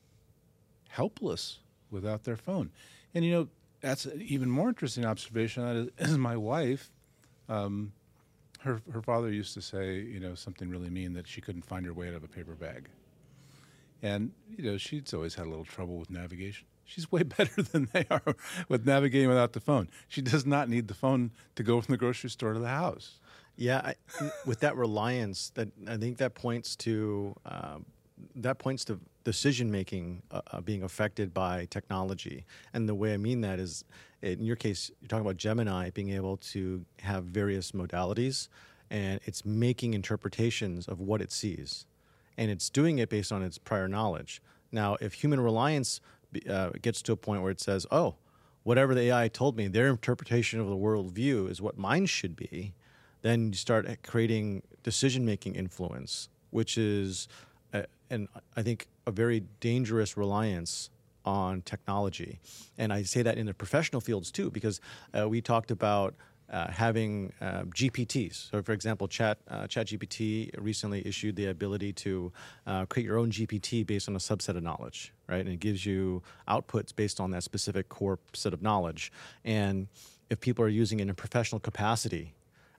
helpless 0.88 1.61
without 1.90 2.25
their 2.25 2.37
phone. 2.37 2.70
And 3.14 3.25
you 3.25 3.33
know 3.33 3.49
that's 3.81 4.05
an 4.05 4.20
even 4.20 4.51
more 4.51 4.68
interesting 4.68 5.05
observation. 5.05 5.64
That 5.64 5.77
is, 5.77 5.88
is 6.11 6.18
my 6.18 6.37
wife. 6.37 6.90
Um, 7.49 7.92
her 8.61 8.81
her 8.92 9.01
father 9.03 9.31
used 9.31 9.55
to 9.55 9.62
say, 9.62 10.01
you 10.01 10.20
know, 10.20 10.35
something 10.35 10.68
really 10.68 10.90
mean 10.90 11.12
that 11.14 11.27
she 11.27 11.40
couldn't 11.40 11.62
find 11.62 11.87
her 11.87 11.92
way 11.92 12.09
out 12.09 12.14
of 12.14 12.25
a 12.25 12.29
paper 12.29 12.55
bag. 12.55 12.88
And 14.03 14.33
you 14.57 14.65
know, 14.65 14.77
she's 14.79 15.13
always 15.15 15.35
had 15.35 15.47
a 15.47 15.51
little 15.51 15.65
trouble 15.65 15.97
with 15.99 16.11
navigation. 16.11 16.67
She's 16.85 17.11
way 17.11 17.23
better 17.39 17.63
than 17.63 17.89
they 17.93 18.07
are 18.11 18.35
with 18.69 18.87
navigating 18.87 19.29
without 19.29 19.53
the 19.53 19.61
phone. 19.61 19.89
She 20.09 20.23
does 20.23 20.45
not 20.45 20.69
need 20.69 20.89
the 20.89 20.95
phone 20.95 21.31
to 21.57 21.63
go 21.63 21.81
from 21.81 21.93
the 21.93 21.99
grocery 21.99 22.31
store 22.31 22.53
to 22.53 22.59
the 22.59 22.69
house. 22.69 23.21
Yeah, 23.57 23.81
I, 23.85 23.95
with 24.47 24.61
that 24.61 24.77
reliance, 24.77 25.51
that 25.55 25.69
I 25.87 25.97
think 25.97 26.19
that 26.19 26.35
points 26.35 26.77
to 26.77 27.35
um, 27.45 27.87
that 28.37 28.59
points 28.59 28.85
to 28.87 29.01
decision 29.25 29.71
making 29.71 30.23
uh, 30.31 30.41
uh, 30.51 30.61
being 30.61 30.83
affected 30.83 31.33
by 31.33 31.67
technology. 31.71 32.45
And 32.73 32.89
the 32.89 32.95
way 32.95 33.15
I 33.15 33.17
mean 33.17 33.43
that 33.43 33.59
is, 33.59 33.85
in 34.23 34.45
your 34.45 34.57
case, 34.57 34.91
you're 35.01 35.09
talking 35.09 35.25
about 35.25 35.37
Gemini 35.37 35.91
being 35.91 36.11
able 36.11 36.37
to 36.39 36.85
have 37.01 37.25
various 37.25 37.73
modalities, 37.73 38.49
and 38.91 39.21
it's 39.25 39.45
making 39.45 39.95
interpretations 39.95 40.89
of 40.89 41.01
what 41.01 41.21
it 41.21 41.33
sees, 41.33 41.87
and 42.37 42.51
it's 42.51 42.71
doing 42.71 42.99
it 42.99 43.09
based 43.09 43.33
on 43.33 43.43
its 43.43 43.59
prior 43.59 43.88
knowledge. 43.88 44.43
Now, 44.73 44.97
if 45.01 45.14
human 45.14 45.40
reliance 45.40 46.01
uh, 46.49 46.71
gets 46.81 47.03
to 47.03 47.12
a 47.12 47.16
point 47.16 47.43
where 47.43 47.51
it 47.51 47.61
says, 47.61 47.87
"Oh," 47.90 48.16
whatever 48.62 48.95
the 48.95 49.03
AI 49.03 49.29
told 49.29 49.57
me, 49.57 49.69
their 49.69 49.88
interpretation 49.88 50.61
of 50.61 50.69
the 50.69 50.77
world 50.77 51.12
view 51.12 51.47
is 51.47 51.61
what 51.61 51.79
mine 51.79 52.07
should 52.07 52.37
be, 52.37 52.75
then 53.23 53.49
you 53.49 53.55
start 53.55 53.87
creating 54.03 54.62
decision 54.83 55.25
making 55.25 55.55
influence, 55.55 56.29
which 56.51 56.79
is, 56.79 57.29
uh, 57.73 57.83
and 58.09 58.29
I 58.57 58.62
think, 58.62 58.87
a 59.07 59.11
very 59.11 59.40
dangerous 59.61 60.16
reliance 60.16 60.90
on 61.25 61.62
technology. 61.62 62.40
And 62.79 62.93
I 62.93 63.03
say 63.03 63.23
that 63.23 63.37
in 63.38 63.47
the 63.47 63.55
professional 63.55 64.01
fields 64.01 64.31
too, 64.31 64.51
because 64.51 64.81
uh, 65.19 65.29
we 65.29 65.40
talked 65.40 65.71
about. 65.71 66.14
Uh, 66.51 66.69
having 66.69 67.33
uh, 67.41 67.63
GPTs. 67.63 68.51
So, 68.51 68.61
for 68.61 68.73
example, 68.73 69.07
Chat 69.07 69.39
uh, 69.49 69.69
ChatGPT 69.69 70.51
recently 70.59 71.07
issued 71.07 71.37
the 71.37 71.47
ability 71.47 71.93
to 71.93 72.33
uh, 72.67 72.87
create 72.87 73.07
your 73.07 73.19
own 73.19 73.31
GPT 73.31 73.87
based 73.87 74.09
on 74.09 74.17
a 74.17 74.19
subset 74.19 74.57
of 74.57 74.65
knowledge, 74.65 75.13
right? 75.29 75.39
And 75.39 75.49
it 75.49 75.61
gives 75.61 75.87
you 75.87 76.25
outputs 76.49 76.93
based 76.93 77.21
on 77.21 77.31
that 77.31 77.45
specific 77.45 77.89
core 77.89 78.19
set 78.33 78.53
of 78.53 78.63
knowledge. 78.63 79.13
And 79.45 79.87
if 80.29 80.41
people 80.41 80.65
are 80.65 80.69
using 80.69 80.99
it 80.99 81.03
in 81.03 81.11
a 81.11 81.15
professional 81.15 81.61
capacity, 81.61 82.35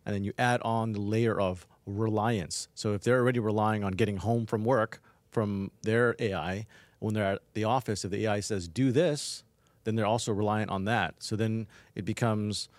and 0.06 0.14
then 0.14 0.26
you 0.26 0.34
add 0.38 0.62
on 0.64 0.92
the 0.92 1.00
layer 1.00 1.40
of 1.40 1.66
reliance. 1.86 2.68
So 2.76 2.94
if 2.94 3.04
they're 3.04 3.20
already 3.20 3.40
relying 3.40 3.86
on 3.86 3.94
getting 3.94 4.18
home 4.18 4.46
from 4.46 4.66
work 4.66 5.02
from 5.32 5.72
their 5.84 6.16
AI, 6.20 6.66
when 7.00 7.14
they're 7.14 7.34
at 7.34 7.42
the 7.54 7.64
office, 7.64 8.04
if 8.04 8.12
the 8.12 8.26
AI 8.26 8.42
says 8.42 8.68
do 8.68 8.92
this, 8.92 9.44
then 9.84 9.96
they're 9.96 10.06
also 10.06 10.32
reliant 10.32 10.70
on 10.70 10.86
that. 10.86 11.16
So 11.20 11.36
then 11.36 11.68
it 11.96 12.06
becomes 12.06 12.70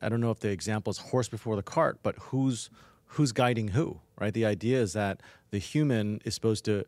I 0.00 0.08
don't 0.08 0.20
know 0.20 0.30
if 0.30 0.40
the 0.40 0.50
example 0.50 0.90
is 0.90 0.98
horse 0.98 1.28
before 1.28 1.56
the 1.56 1.62
cart, 1.62 1.98
but 2.02 2.16
who's 2.16 2.70
who's 3.06 3.32
guiding 3.32 3.68
who, 3.68 4.00
right? 4.18 4.32
The 4.32 4.46
idea 4.46 4.80
is 4.80 4.94
that 4.94 5.20
the 5.50 5.58
human 5.58 6.20
is 6.24 6.34
supposed 6.34 6.64
to 6.64 6.84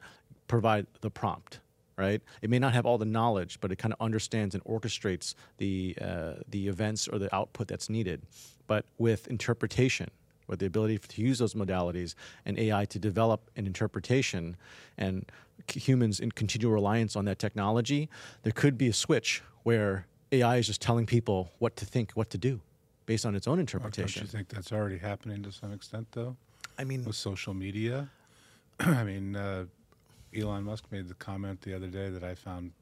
provide 0.49 0.87
the 1.03 1.11
prompt, 1.11 1.61
right? 1.99 2.23
It 2.41 2.49
may 2.49 2.59
not 2.59 2.73
have 2.73 2.87
all 2.87 2.97
the 2.97 3.05
knowledge, 3.05 3.59
but 3.61 3.71
it 3.71 3.77
kind 3.77 3.93
of 3.93 4.01
understands 4.01 4.55
and 4.55 4.65
orchestrates 4.65 5.35
the 5.59 5.97
uh, 6.01 6.35
the 6.49 6.69
events 6.69 7.09
or 7.09 7.19
the 7.19 7.35
output 7.35 7.69
that's 7.69 7.91
needed. 7.91 8.23
But 8.67 8.87
with 8.99 9.27
interpretation, 9.29 10.11
with 10.47 10.61
the 10.61 10.67
ability 10.67 10.99
to 10.99 11.23
use 11.23 11.39
those 11.39 11.55
modalities 11.55 12.15
and 12.47 12.59
AI 12.59 12.85
to 12.87 12.99
develop 12.99 13.51
an 13.57 13.67
interpretation, 13.67 14.57
and 14.97 15.31
humans 15.69 16.21
in 16.21 16.33
continual 16.33 16.73
reliance 16.73 17.17
on 17.17 17.25
that 17.27 17.39
technology, 17.39 18.09
there 18.43 18.53
could 18.53 18.77
be 18.79 18.89
a 18.89 18.93
switch 18.93 19.43
where 19.63 20.07
AI 20.33 20.57
is 20.57 20.67
just 20.67 20.81
telling 20.81 21.07
people 21.07 21.51
what 21.59 21.77
to 21.77 21.85
think, 21.85 22.13
what 22.13 22.31
to 22.31 22.39
do, 22.39 22.61
based 23.07 23.27
on 23.27 23.35
its 23.35 23.47
own 23.47 23.59
interpretation. 23.59 24.21
Don't 24.23 24.33
you 24.33 24.39
think 24.39 24.49
that's 24.49 24.73
already 24.73 24.99
happening 24.99 25.43
to 25.43 25.53
some 25.53 25.73
extent, 25.73 26.09
though? 26.13 26.37
I 26.79 26.85
mean, 26.85 27.05
with 27.05 27.17
social 27.17 27.55
media. 27.55 28.09
I 28.81 29.05
mean, 29.05 29.37
uh, 29.37 29.67
Elon 30.35 30.65
Musk 30.65 30.85
made 30.91 31.09
the 31.09 31.15
comment 31.15 31.61
the 31.63 31.75
other 31.75 31.87
day 31.89 32.09
that 32.11 32.25
I 32.25 32.35
found 32.35 32.73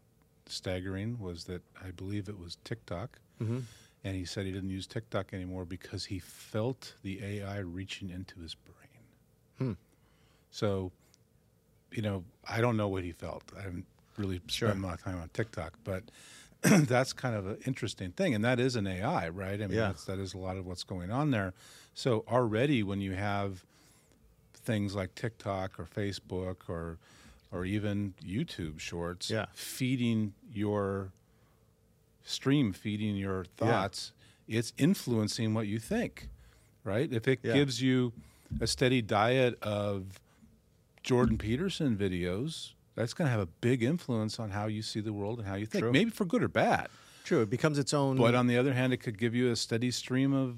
staggering 0.47 1.19
was 1.19 1.45
that 1.45 1.63
I 1.85 1.91
believe 1.91 2.29
it 2.29 2.39
was 2.39 2.57
TikTok, 2.65 3.19
Mhm. 3.41 3.63
and 4.05 4.17
he 4.17 4.25
said 4.25 4.47
he 4.47 4.53
didn't 4.53 4.71
use 4.71 4.87
TikTok 4.87 5.33
anymore 5.35 5.65
because 5.65 6.07
he 6.07 6.19
felt 6.19 6.95
the 7.03 7.23
AI 7.23 7.59
reaching 7.59 8.11
into 8.11 8.41
his 8.41 8.55
brain. 8.55 8.77
Hmm. 9.59 9.73
So, 10.51 10.93
you 11.93 12.03
know, 12.03 12.25
I 12.49 12.61
don't 12.61 12.77
know 12.77 12.89
what 12.89 13.05
he 13.05 13.13
felt. 13.13 13.45
I 13.57 13.63
haven't 13.63 13.87
really 14.17 14.41
Sure. 14.47 14.69
spent 14.71 14.83
a 14.83 14.87
lot 14.87 14.95
of 14.95 15.03
time 15.05 15.19
on 15.19 15.29
TikTok, 15.31 15.75
but 15.85 16.05
that's 16.87 17.13
kind 17.13 17.35
of 17.35 17.47
an 17.47 17.59
interesting 17.67 18.13
thing, 18.13 18.35
and 18.35 18.45
that 18.45 18.61
is 18.61 18.77
an 18.77 18.87
AI, 18.87 19.29
right? 19.29 19.55
I 19.61 19.67
mean, 19.67 19.73
Yeah. 19.79 19.89
that's, 19.89 20.05
that 20.05 20.19
is 20.19 20.33
a 20.35 20.39
lot 20.39 20.57
of 20.57 20.67
what's 20.67 20.85
going 20.85 21.11
on 21.11 21.31
there. 21.31 21.55
So 21.95 22.25
already, 22.29 22.83
when 22.83 23.01
you 23.01 23.13
have 23.13 23.65
things 24.55 24.95
like 24.95 25.15
TikTok 25.15 25.79
or 25.79 25.85
Facebook 25.87 26.69
or 26.69 26.99
or 27.51 27.67
even 27.67 28.15
YouTube 28.25 28.81
Shorts, 28.81 29.29
Yeah. 29.29 29.45
feeding 29.53 30.33
your 30.51 31.13
stream, 32.25 32.73
feeding 32.73 33.17
your 33.17 33.45
thoughts, 33.45 34.13
it's 34.49 34.73
influencing 34.79 35.53
what 35.53 35.67
you 35.67 35.79
think, 35.79 36.29
right? 36.85 37.13
If 37.13 37.29
it 37.29 37.41
Yeah. 37.43 37.53
gives 37.55 37.83
you 37.83 38.13
a 38.61 38.67
steady 38.67 39.03
diet 39.03 39.59
of 39.63 40.19
Jordan 41.03 41.37
Peterson 41.37 41.95
videos, 41.97 42.73
that's 42.95 43.15
going 43.15 43.27
to 43.27 43.31
have 43.31 43.41
a 43.41 43.47
big 43.47 43.83
influence 43.83 44.39
on 44.39 44.51
how 44.51 44.67
you 44.67 44.83
see 44.83 45.01
the 45.01 45.13
world 45.13 45.39
and 45.39 45.49
how 45.49 45.55
you 45.55 45.67
think, 45.67 45.83
True. 45.83 45.93
maybe 45.93 46.11
for 46.11 46.25
good 46.25 46.43
or 46.43 46.49
bad. 46.49 46.89
true. 47.25 47.41
It 47.43 47.51
becomes 47.51 47.79
its 47.79 47.95
own. 47.95 48.17
But 48.17 48.35
on 48.35 48.47
the 48.47 48.59
other 48.59 48.73
hand, 48.75 48.93
it 48.93 48.99
could 48.99 49.19
give 49.19 49.35
you 49.35 49.51
a 49.51 49.57
steady 49.57 49.91
stream 49.91 50.33
of, 50.33 50.57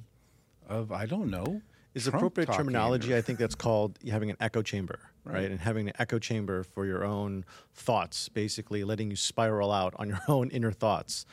of 0.69 0.91
I 0.93 1.07
don't 1.07 1.31
know, 1.31 1.63
is 1.95 2.05
Trump 2.05 2.17
appropriate 2.17 2.53
terminology. 2.53 3.13
or- 3.13 3.17
I 3.19 3.21
think 3.21 3.39
that's 3.39 3.55
called 3.55 3.99
having 4.11 4.31
an 4.31 4.37
echo 4.41 4.63
chamber, 4.63 4.99
right? 5.25 5.35
Right. 5.35 5.51
And 5.51 5.61
having 5.61 5.89
an 5.89 5.95
echo 5.99 6.19
chamber 6.19 6.65
for 6.65 6.87
your 6.87 7.05
own 7.05 7.45
thoughts, 7.75 8.29
basically 8.29 8.83
letting 8.83 9.11
you 9.11 9.17
spiral 9.17 9.71
out 9.71 9.95
on 9.97 10.09
your 10.09 10.21
own 10.29 10.51
inner 10.51 10.73
thoughts. 10.73 11.27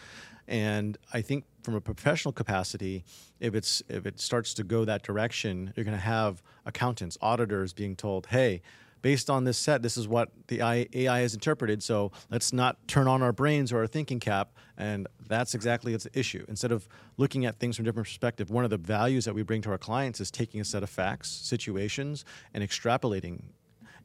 And 0.47 0.97
I 1.13 1.21
think 1.21 1.45
from 1.63 1.75
a 1.75 1.81
professional 1.81 2.31
capacity, 2.33 3.03
if 3.39 3.55
it's 3.55 3.81
if 3.87 4.05
it 4.05 4.19
starts 4.19 4.53
to 4.55 4.63
go 4.63 4.83
that 4.85 5.01
direction, 5.01 5.71
you're 5.75 5.85
going 5.85 5.95
to 5.97 6.01
have 6.03 6.43
accountants, 6.65 7.17
auditors 7.21 7.73
being 7.73 7.95
told, 7.95 8.27
"Hey, 8.27 8.61
based 9.01 9.29
on 9.29 9.43
this 9.43 9.57
set, 9.57 9.81
this 9.81 9.97
is 9.97 10.07
what 10.07 10.29
the 10.47 10.61
AI 10.61 11.19
has 11.19 11.33
interpreted. 11.33 11.81
So 11.83 12.11
let's 12.29 12.53
not 12.53 12.87
turn 12.87 13.07
on 13.07 13.21
our 13.21 13.31
brains 13.31 13.71
or 13.71 13.79
our 13.79 13.87
thinking 13.87 14.19
cap. 14.19 14.51
And 14.77 15.07
that's 15.27 15.53
exactly 15.53 15.93
its 15.93 16.07
issue. 16.13 16.45
Instead 16.47 16.71
of 16.71 16.87
looking 17.17 17.45
at 17.45 17.59
things 17.59 17.75
from 17.75 17.85
a 17.85 17.87
different 17.87 18.07
perspective, 18.07 18.49
one 18.49 18.63
of 18.63 18.69
the 18.69 18.77
values 18.77 19.25
that 19.25 19.33
we 19.33 19.43
bring 19.43 19.61
to 19.63 19.71
our 19.71 19.77
clients 19.77 20.19
is 20.19 20.31
taking 20.31 20.61
a 20.61 20.65
set 20.65 20.83
of 20.83 20.89
facts, 20.89 21.29
situations, 21.29 22.25
and 22.53 22.63
extrapolating 22.63 23.41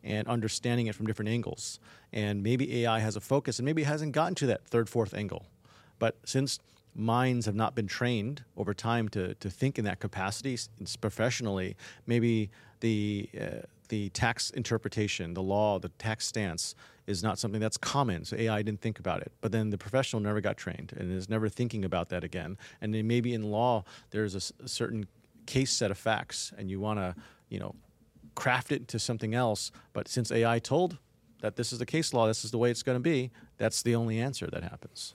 and 0.04 0.28
understanding 0.28 0.86
it 0.86 0.94
from 0.94 1.06
different 1.06 1.28
angles. 1.28 1.80
And 2.12 2.42
maybe 2.42 2.82
AI 2.84 3.00
has 3.00 3.16
a 3.16 3.20
focus, 3.20 3.58
and 3.58 3.66
maybe 3.66 3.82
it 3.82 3.86
hasn't 3.86 4.12
gotten 4.12 4.34
to 4.36 4.46
that 4.46 4.64
third, 4.64 4.88
fourth 4.88 5.14
angle. 5.14 5.46
But 5.98 6.16
since 6.24 6.60
minds 6.94 7.46
have 7.46 7.54
not 7.54 7.74
been 7.74 7.86
trained 7.86 8.44
over 8.56 8.72
time 8.72 9.08
to, 9.10 9.34
to 9.34 9.50
think 9.50 9.78
in 9.78 9.84
that 9.84 10.00
capacity 10.00 10.58
professionally, 11.00 11.76
maybe 12.06 12.50
the 12.80 13.28
uh, 13.38 13.66
the 13.88 14.10
tax 14.10 14.50
interpretation, 14.50 15.34
the 15.34 15.42
law, 15.42 15.78
the 15.78 15.88
tax 15.90 16.26
stance 16.26 16.74
is 17.06 17.22
not 17.22 17.38
something 17.38 17.60
that's 17.60 17.76
common. 17.76 18.24
So 18.24 18.36
AI 18.36 18.62
didn't 18.62 18.80
think 18.80 18.98
about 18.98 19.20
it. 19.20 19.32
But 19.40 19.52
then 19.52 19.70
the 19.70 19.78
professional 19.78 20.20
never 20.20 20.40
got 20.40 20.56
trained 20.56 20.92
and 20.96 21.12
is 21.12 21.28
never 21.28 21.48
thinking 21.48 21.84
about 21.84 22.08
that 22.08 22.24
again. 22.24 22.58
And 22.80 22.92
then 22.92 23.06
maybe 23.06 23.32
in 23.34 23.44
law 23.44 23.84
there's 24.10 24.34
a 24.34 24.68
certain 24.68 25.06
case 25.46 25.70
set 25.70 25.90
of 25.90 25.98
facts, 25.98 26.52
and 26.58 26.70
you 26.70 26.80
want 26.80 26.98
to 26.98 27.14
you 27.48 27.60
know 27.60 27.74
craft 28.34 28.72
it 28.72 28.80
into 28.80 28.98
something 28.98 29.34
else. 29.34 29.70
But 29.92 30.08
since 30.08 30.30
AI 30.30 30.58
told 30.58 30.98
that 31.40 31.56
this 31.56 31.72
is 31.72 31.78
the 31.78 31.86
case 31.86 32.12
law, 32.12 32.26
this 32.26 32.44
is 32.44 32.50
the 32.50 32.58
way 32.58 32.70
it's 32.70 32.82
going 32.82 32.96
to 32.96 33.00
be, 33.00 33.30
that's 33.56 33.82
the 33.82 33.94
only 33.94 34.18
answer 34.18 34.46
that 34.48 34.62
happens. 34.62 35.14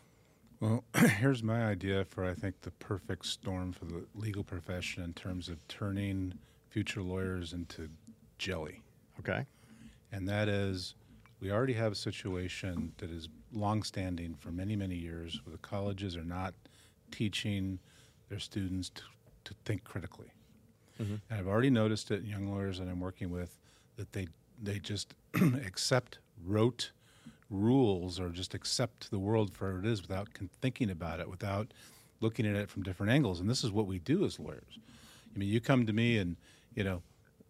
Well, 0.59 0.83
here's 0.95 1.43
my 1.43 1.65
idea 1.65 2.05
for 2.05 2.25
I 2.25 2.33
think 2.33 2.61
the 2.61 2.71
perfect 2.71 3.25
storm 3.25 3.73
for 3.73 3.85
the 3.85 4.05
legal 4.15 4.43
profession 4.43 5.03
in 5.03 5.13
terms 5.13 5.49
of 5.49 5.67
turning 5.67 6.35
future 6.69 7.01
lawyers 7.01 7.51
into 7.51 7.89
jelly. 8.41 8.81
Okay. 9.19 9.45
And 10.11 10.27
that 10.27 10.49
is 10.49 10.95
we 11.39 11.51
already 11.51 11.73
have 11.73 11.91
a 11.91 11.95
situation 11.95 12.91
that 12.97 13.11
is 13.11 13.29
longstanding 13.53 14.35
for 14.39 14.51
many, 14.51 14.75
many 14.75 14.95
years 14.95 15.39
where 15.43 15.51
the 15.51 15.61
colleges 15.61 16.17
are 16.17 16.23
not 16.23 16.53
teaching 17.11 17.79
their 18.29 18.39
students 18.39 18.89
to, 18.89 19.03
to 19.45 19.53
think 19.63 19.83
critically. 19.83 20.31
Mm-hmm. 21.01 21.15
And 21.29 21.39
I've 21.39 21.47
already 21.47 21.69
noticed 21.69 22.09
it 22.11 22.23
in 22.23 22.25
young 22.25 22.51
lawyers 22.51 22.79
that 22.79 22.87
I'm 22.87 22.99
working 22.99 23.29
with 23.29 23.57
that 23.97 24.11
they 24.13 24.27
they 24.61 24.79
just 24.79 25.13
accept 25.65 26.19
rote 26.43 26.91
rules 27.49 28.19
or 28.19 28.29
just 28.29 28.53
accept 28.53 29.11
the 29.11 29.19
world 29.19 29.53
for 29.53 29.73
what 29.75 29.85
it 29.85 29.91
is 29.91 30.01
without 30.01 30.33
con- 30.33 30.49
thinking 30.61 30.89
about 30.89 31.19
it, 31.19 31.29
without 31.29 31.73
looking 32.21 32.45
at 32.45 32.55
it 32.55 32.69
from 32.69 32.83
different 32.83 33.11
angles. 33.11 33.39
And 33.39 33.49
this 33.49 33.63
is 33.63 33.71
what 33.71 33.87
we 33.87 33.99
do 33.99 34.23
as 34.25 34.39
lawyers. 34.39 34.79
I 35.35 35.37
mean, 35.37 35.49
you 35.49 35.59
come 35.59 35.85
to 35.85 35.93
me 35.93 36.17
and 36.17 36.37
you 36.75 36.83
know 36.83 37.01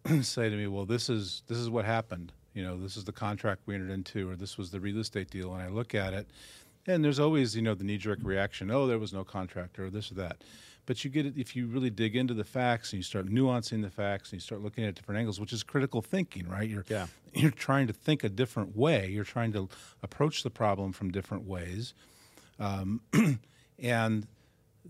say 0.22 0.48
to 0.48 0.56
me, 0.56 0.66
"Well, 0.66 0.84
this 0.86 1.08
is 1.08 1.42
this 1.46 1.58
is 1.58 1.70
what 1.70 1.84
happened. 1.84 2.32
You 2.54 2.62
know, 2.62 2.76
this 2.76 2.96
is 2.96 3.04
the 3.04 3.12
contract 3.12 3.62
we 3.66 3.74
entered 3.74 3.90
into, 3.90 4.30
or 4.30 4.36
this 4.36 4.58
was 4.58 4.70
the 4.70 4.80
real 4.80 4.98
estate 4.98 5.30
deal." 5.30 5.52
And 5.54 5.62
I 5.62 5.68
look 5.68 5.94
at 5.94 6.12
it, 6.14 6.28
and 6.86 7.04
there's 7.04 7.20
always 7.20 7.54
you 7.56 7.62
know 7.62 7.74
the 7.74 7.84
knee-jerk 7.84 8.18
reaction, 8.22 8.70
"Oh, 8.70 8.86
there 8.86 8.98
was 8.98 9.12
no 9.12 9.24
contract," 9.24 9.78
or 9.78 9.90
this 9.90 10.10
or 10.10 10.14
that. 10.14 10.42
But 10.84 11.04
you 11.04 11.10
get 11.10 11.26
it 11.26 11.34
if 11.36 11.54
you 11.54 11.68
really 11.68 11.90
dig 11.90 12.16
into 12.16 12.34
the 12.34 12.44
facts 12.44 12.92
and 12.92 12.98
you 12.98 13.04
start 13.04 13.26
nuancing 13.26 13.82
the 13.82 13.90
facts 13.90 14.30
and 14.30 14.38
you 14.38 14.40
start 14.40 14.62
looking 14.62 14.84
at 14.84 14.96
different 14.96 15.20
angles, 15.20 15.38
which 15.38 15.52
is 15.52 15.62
critical 15.62 16.02
thinking, 16.02 16.48
right? 16.48 16.68
You're 16.68 16.84
Yeah. 16.88 17.06
you're 17.34 17.50
trying 17.52 17.86
to 17.86 17.92
think 17.92 18.24
a 18.24 18.28
different 18.28 18.76
way. 18.76 19.08
You're 19.08 19.24
trying 19.24 19.52
to 19.52 19.68
approach 20.02 20.42
the 20.42 20.50
problem 20.50 20.92
from 20.92 21.10
different 21.12 21.44
ways, 21.44 21.94
um, 22.58 23.00
and 23.78 24.26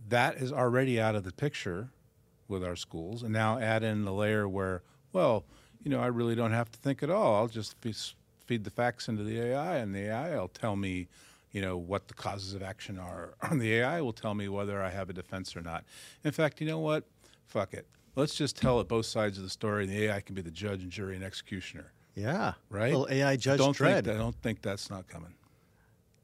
that 0.09 0.37
is 0.37 0.53
already 0.53 0.99
out 0.99 1.15
of 1.15 1.25
the 1.25 1.33
picture 1.33 1.91
with 2.49 2.65
our 2.65 2.77
schools. 2.77 3.23
And 3.23 3.33
now 3.33 3.59
add 3.59 3.83
in 3.83 4.05
the 4.05 4.13
layer 4.13 4.49
where, 4.49 4.83
well, 5.13 5.45
you 5.83 5.91
know, 5.91 6.01
I 6.01 6.07
really 6.07 6.35
don't 6.35 6.53
have 6.53 6.71
to 6.71 6.79
think 6.79 7.03
at 7.03 7.11
all. 7.11 7.35
I'll 7.37 7.49
just 7.49 7.77
fe- 7.81 8.15
feed 8.47 8.65
the 8.65 8.71
facts 8.71 9.09
into 9.09 9.23
the 9.25 9.41
AI, 9.41 9.77
and 9.79 9.95
the 9.95 10.07
AI 10.11 10.39
will 10.39 10.49
tell 10.49 10.77
me, 10.77 11.09
you 11.53 11.61
know, 11.61 11.77
what 11.77 12.09
the 12.09 12.15
causes 12.15 12.55
of 12.55 12.63
action 12.63 12.99
are. 12.99 13.35
And 13.51 13.61
the 13.61 13.75
AI 13.75 14.01
will 14.01 14.13
tell 14.13 14.35
me 14.35 14.49
whether 14.49 14.83
I 14.83 14.91
have 14.91 15.11
a 15.11 15.13
defense 15.13 15.57
or 15.57 15.61
not. 15.61 15.85
In 16.25 16.33
fact, 16.33 16.61
you 16.61 16.67
know 16.67 16.79
what? 16.79 17.05
Fuck 17.47 17.75
it. 17.75 17.87
Let's 18.15 18.35
just 18.35 18.57
tell 18.57 18.81
it 18.81 18.89
both 18.89 19.07
sides 19.07 19.39
of 19.39 19.45
the 19.45 19.51
story, 19.51 19.85
and 19.85 19.93
the 19.93 20.05
AI 20.05 20.21
can 20.21 20.35
be 20.35 20.43
the 20.43 20.51
judge 20.51 20.83
and 20.83 20.91
jury 20.91 21.17
and 21.17 21.25
executioner. 21.25 21.93
Yeah. 22.15 22.55
Right? 22.69 22.93
Well, 22.93 23.07
AI 23.11 23.37
Judge 23.37 23.59
don't 23.59 23.77
Dredd. 23.77 24.05
Think 24.05 24.17
I 24.17 24.19
don't 24.19 24.37
think 24.43 24.61
that's 24.63 24.91
not 24.91 25.09
coming. 25.09 25.33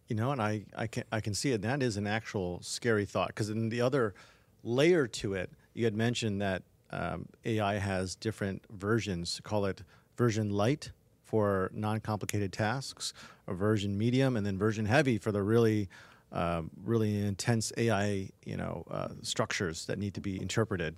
You 0.07 0.17
know, 0.17 0.33
and 0.33 0.41
I, 0.41 0.65
I 0.77 0.87
can 0.87 1.05
I 1.13 1.21
can 1.21 1.35
see 1.35 1.53
it. 1.53 1.63
That 1.63 1.83
is 1.83 1.97
an 1.97 2.07
actual 2.07 2.61
scary 2.63 3.05
thought 3.05 3.29
because 3.29 3.51
in 3.51 3.69
the 3.69 3.81
other 3.81 4.15
layer 4.63 5.07
to 5.07 5.35
it, 5.35 5.51
you 5.75 5.85
had 5.85 5.95
mentioned 5.95 6.41
that 6.41 6.63
um, 6.91 7.27
AI 7.45 7.75
has 7.75 8.15
different 8.15 8.65
versions. 8.71 9.41
Call 9.45 9.67
it 9.67 9.83
version 10.17 10.51
light 10.51 10.93
for 11.25 11.71
non-complicated 11.75 12.53
tasks, 12.53 13.13
a 13.47 13.55
version 13.55 13.99
medium, 13.99 14.37
and 14.37 14.47
then 14.47 14.57
version 14.57 14.87
heavy 14.87 15.19
for 15.19 15.31
the 15.31 15.43
really 15.43 15.89
um, 16.31 16.71
really 16.85 17.25
intense 17.25 17.73
AI 17.79 18.29
you 18.45 18.57
know 18.57 18.85
uh, 18.91 19.09
structures 19.23 19.87
that 19.87 19.99
need 19.99 20.15
to 20.15 20.21
be 20.21 20.41
interpreted. 20.41 20.97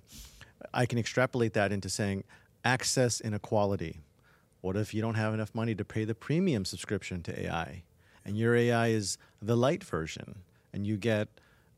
I 0.73 0.85
can 0.85 0.99
extrapolate 0.99 1.53
that 1.53 1.71
into 1.71 1.89
saying 1.89 2.23
access 2.63 3.19
inequality. 3.21 3.99
What 4.61 4.77
if 4.77 4.93
you 4.93 5.01
don't 5.01 5.15
have 5.15 5.33
enough 5.33 5.55
money 5.55 5.73
to 5.75 5.83
pay 5.83 6.05
the 6.05 6.13
premium 6.13 6.65
subscription 6.65 7.23
to 7.23 7.45
AI, 7.47 7.83
and 8.23 8.37
your 8.37 8.55
AI 8.55 8.87
is 8.89 9.17
the 9.41 9.57
light 9.57 9.83
version, 9.83 10.35
and 10.71 10.85
you 10.85 10.97
get 10.97 11.27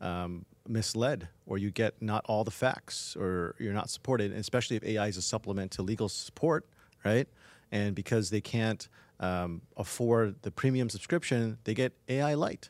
um, 0.01 0.45
misled, 0.67 1.27
or 1.45 1.57
you 1.57 1.71
get 1.71 2.01
not 2.01 2.23
all 2.25 2.43
the 2.43 2.51
facts, 2.51 3.15
or 3.15 3.55
you're 3.59 3.73
not 3.73 3.89
supported, 3.89 4.31
especially 4.31 4.77
if 4.77 4.83
AI 4.83 5.07
is 5.07 5.17
a 5.17 5.21
supplement 5.21 5.71
to 5.71 5.81
legal 5.81 6.09
support, 6.09 6.65
right? 7.03 7.27
And 7.71 7.95
because 7.95 8.29
they 8.29 8.41
can't 8.41 8.87
um, 9.19 9.61
afford 9.77 10.41
the 10.41 10.51
premium 10.51 10.89
subscription, 10.89 11.57
they 11.63 11.73
get 11.73 11.93
AI 12.07 12.33
light. 12.33 12.69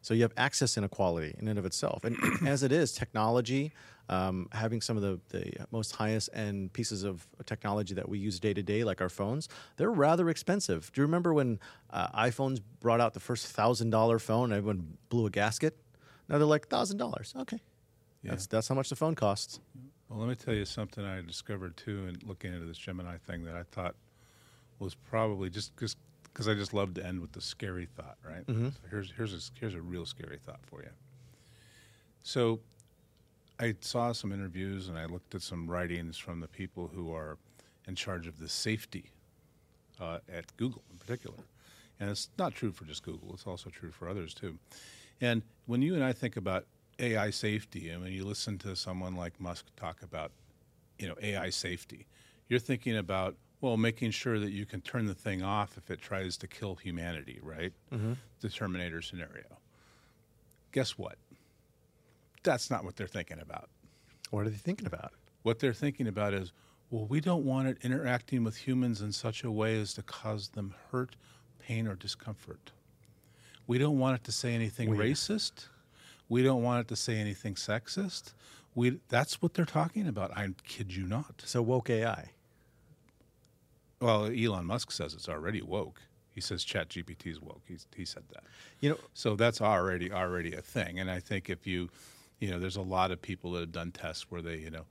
So 0.00 0.14
you 0.14 0.22
have 0.22 0.32
access 0.36 0.76
inequality 0.76 1.34
in 1.38 1.48
and 1.48 1.58
of 1.58 1.66
itself. 1.66 2.04
And 2.04 2.16
as 2.46 2.62
it 2.62 2.72
is, 2.72 2.92
technology, 2.92 3.72
um, 4.08 4.48
having 4.52 4.80
some 4.80 4.96
of 4.96 5.02
the, 5.02 5.20
the 5.28 5.52
most 5.70 5.92
highest 5.96 6.30
end 6.32 6.72
pieces 6.72 7.04
of 7.04 7.26
technology 7.44 7.94
that 7.94 8.08
we 8.08 8.18
use 8.18 8.40
day 8.40 8.54
to 8.54 8.62
day, 8.62 8.84
like 8.84 9.00
our 9.00 9.08
phones, 9.08 9.48
they're 9.76 9.90
rather 9.90 10.30
expensive. 10.30 10.90
Do 10.94 11.00
you 11.00 11.06
remember 11.06 11.34
when 11.34 11.58
uh, 11.90 12.08
iPhones 12.18 12.60
brought 12.80 13.00
out 13.00 13.12
the 13.12 13.20
first 13.20 13.48
thousand 13.48 13.90
dollar 13.90 14.18
phone 14.18 14.52
everyone 14.52 14.96
blew 15.08 15.26
a 15.26 15.30
gasket? 15.30 15.76
Now 16.28 16.38
they're 16.38 16.46
like 16.46 16.68
thousand 16.68 16.98
dollars. 16.98 17.34
Okay, 17.36 17.60
Yeah. 18.22 18.30
that's 18.32 18.46
that's 18.46 18.68
how 18.68 18.74
much 18.74 18.88
the 18.90 18.96
phone 18.96 19.14
costs. 19.14 19.60
Well, 20.08 20.18
let 20.20 20.28
me 20.28 20.34
tell 20.34 20.54
you 20.54 20.64
something 20.64 21.04
I 21.04 21.20
discovered 21.20 21.76
too 21.76 22.06
in 22.06 22.18
looking 22.26 22.52
into 22.54 22.66
this 22.66 22.78
Gemini 22.78 23.16
thing 23.18 23.44
that 23.44 23.54
I 23.54 23.62
thought 23.64 23.94
was 24.78 24.94
probably 24.94 25.50
just 25.50 25.74
because 25.76 25.96
I 26.48 26.54
just 26.54 26.72
love 26.72 26.94
to 26.94 27.04
end 27.06 27.20
with 27.20 27.32
the 27.32 27.40
scary 27.40 27.86
thought, 27.96 28.16
right? 28.26 28.44
So 28.46 28.72
here's 28.90 29.10
here's 29.16 29.34
a, 29.34 29.40
here's 29.58 29.74
a 29.74 29.80
real 29.82 30.06
scary 30.06 30.38
thought 30.46 30.60
for 30.66 30.82
you. 30.82 30.90
So 32.22 32.60
I 33.60 33.74
saw 33.80 34.12
some 34.12 34.32
interviews 34.32 34.88
and 34.88 34.96
I 34.98 35.06
looked 35.06 35.34
at 35.34 35.42
some 35.42 35.66
writings 35.68 36.16
from 36.16 36.40
the 36.40 36.48
people 36.48 36.88
who 36.94 37.12
are 37.12 37.38
in 37.86 37.94
charge 37.94 38.26
of 38.26 38.38
the 38.38 38.48
safety 38.48 39.10
uh, 40.00 40.18
at 40.32 40.56
Google 40.56 40.82
in 40.92 40.98
particular. 40.98 41.36
And 42.00 42.08
it's 42.10 42.28
not 42.38 42.54
true 42.54 42.70
for 42.70 42.84
just 42.84 43.02
Google, 43.02 43.30
it's 43.34 43.46
also 43.46 43.68
true 43.70 43.90
for 43.90 44.08
others 44.08 44.32
too. 44.32 44.58
And 45.20 45.42
when 45.66 45.82
you 45.82 45.94
and 45.94 46.04
I 46.04 46.12
think 46.12 46.36
about 46.36 46.66
AI 46.98 47.30
safety, 47.30 47.90
and 47.90 48.02
when 48.02 48.12
you 48.12 48.24
listen 48.24 48.58
to 48.58 48.74
someone 48.76 49.16
like 49.16 49.40
Musk 49.40 49.66
talk 49.76 50.02
about, 50.02 50.32
you 50.98 51.08
know, 51.08 51.14
AI 51.22 51.50
safety, 51.50 52.06
you're 52.48 52.60
thinking 52.60 52.96
about, 52.96 53.36
well, 53.60 53.76
making 53.76 54.10
sure 54.12 54.38
that 54.38 54.50
you 54.50 54.66
can 54.66 54.80
turn 54.80 55.06
the 55.06 55.14
thing 55.14 55.42
off 55.42 55.76
if 55.76 55.90
it 55.90 56.00
tries 56.00 56.36
to 56.38 56.46
kill 56.46 56.76
humanity, 56.76 57.40
right? 57.42 57.72
Mm-hmm. 57.92 58.14
The 58.40 58.48
Terminator 58.48 59.02
scenario. 59.02 59.58
Guess 60.72 60.98
what? 60.98 61.18
That's 62.42 62.70
not 62.70 62.84
what 62.84 62.96
they're 62.96 63.06
thinking 63.06 63.40
about. 63.40 63.68
What 64.30 64.46
are 64.46 64.50
they 64.50 64.56
thinking 64.56 64.86
about? 64.86 65.12
What 65.42 65.58
they're 65.58 65.72
thinking 65.72 66.06
about 66.06 66.34
is, 66.34 66.52
well, 66.90 67.06
we 67.06 67.20
don't 67.20 67.44
want 67.44 67.68
it 67.68 67.78
interacting 67.82 68.44
with 68.44 68.56
humans 68.56 69.02
in 69.02 69.12
such 69.12 69.44
a 69.44 69.50
way 69.50 69.78
as 69.80 69.92
to 69.94 70.02
cause 70.02 70.48
them 70.50 70.74
hurt, 70.90 71.16
pain, 71.58 71.86
or 71.86 71.94
discomfort. 71.94 72.72
We 73.68 73.78
don't 73.78 73.98
want 73.98 74.16
it 74.16 74.24
to 74.24 74.32
say 74.32 74.54
anything 74.54 74.90
Weird. 74.90 75.12
racist. 75.12 75.66
We 76.28 76.42
don't 76.42 76.62
want 76.62 76.80
it 76.80 76.88
to 76.88 76.96
say 76.96 77.18
anything 77.18 77.54
sexist. 77.54 78.32
We, 78.74 78.98
that's 79.08 79.40
what 79.40 79.54
they're 79.54 79.64
talking 79.64 80.08
about. 80.08 80.36
I 80.36 80.48
kid 80.66 80.94
you 80.94 81.06
not. 81.06 81.42
So 81.44 81.62
woke 81.62 81.90
AI. 81.90 82.30
Well, 84.00 84.26
Elon 84.26 84.64
Musk 84.64 84.90
says 84.90 85.14
it's 85.14 85.28
already 85.28 85.60
woke. 85.62 86.00
He 86.30 86.40
says 86.40 86.64
ChatGPT 86.64 87.26
is 87.26 87.40
woke. 87.40 87.62
He's, 87.66 87.86
he 87.94 88.04
said 88.04 88.22
that. 88.32 88.44
You 88.80 88.90
know, 88.90 88.98
So 89.12 89.36
that's 89.36 89.60
already 89.60 90.10
already 90.12 90.54
a 90.54 90.62
thing. 90.62 90.98
And 90.98 91.10
I 91.10 91.20
think 91.20 91.50
if 91.50 91.66
you, 91.66 91.90
you 92.38 92.50
know, 92.50 92.58
there's 92.58 92.76
a 92.76 92.82
lot 92.82 93.10
of 93.10 93.20
people 93.20 93.52
that 93.52 93.60
have 93.60 93.72
done 93.72 93.90
tests 93.90 94.30
where 94.30 94.40
they, 94.40 94.56
you 94.56 94.70
know, 94.70 94.86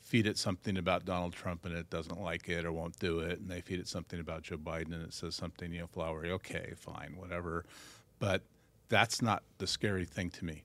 feed 0.00 0.26
it 0.26 0.38
something 0.38 0.78
about 0.78 1.04
Donald 1.04 1.32
Trump 1.32 1.64
and 1.66 1.76
it 1.76 1.90
doesn't 1.90 2.20
like 2.20 2.48
it 2.48 2.64
or 2.64 2.72
won't 2.72 2.98
do 2.98 3.18
it, 3.20 3.40
and 3.40 3.50
they 3.50 3.60
feed 3.60 3.78
it 3.80 3.88
something 3.88 4.20
about 4.20 4.42
Joe 4.42 4.56
Biden 4.56 4.94
and 4.94 5.02
it 5.02 5.12
says 5.12 5.34
something, 5.34 5.70
you 5.72 5.80
know, 5.80 5.86
flowery. 5.86 6.30
Okay, 6.30 6.72
fine, 6.76 7.14
whatever. 7.16 7.66
But 8.18 8.42
that's 8.88 9.20
not 9.20 9.42
the 9.58 9.66
scary 9.66 10.04
thing 10.04 10.30
to 10.30 10.44
me, 10.44 10.62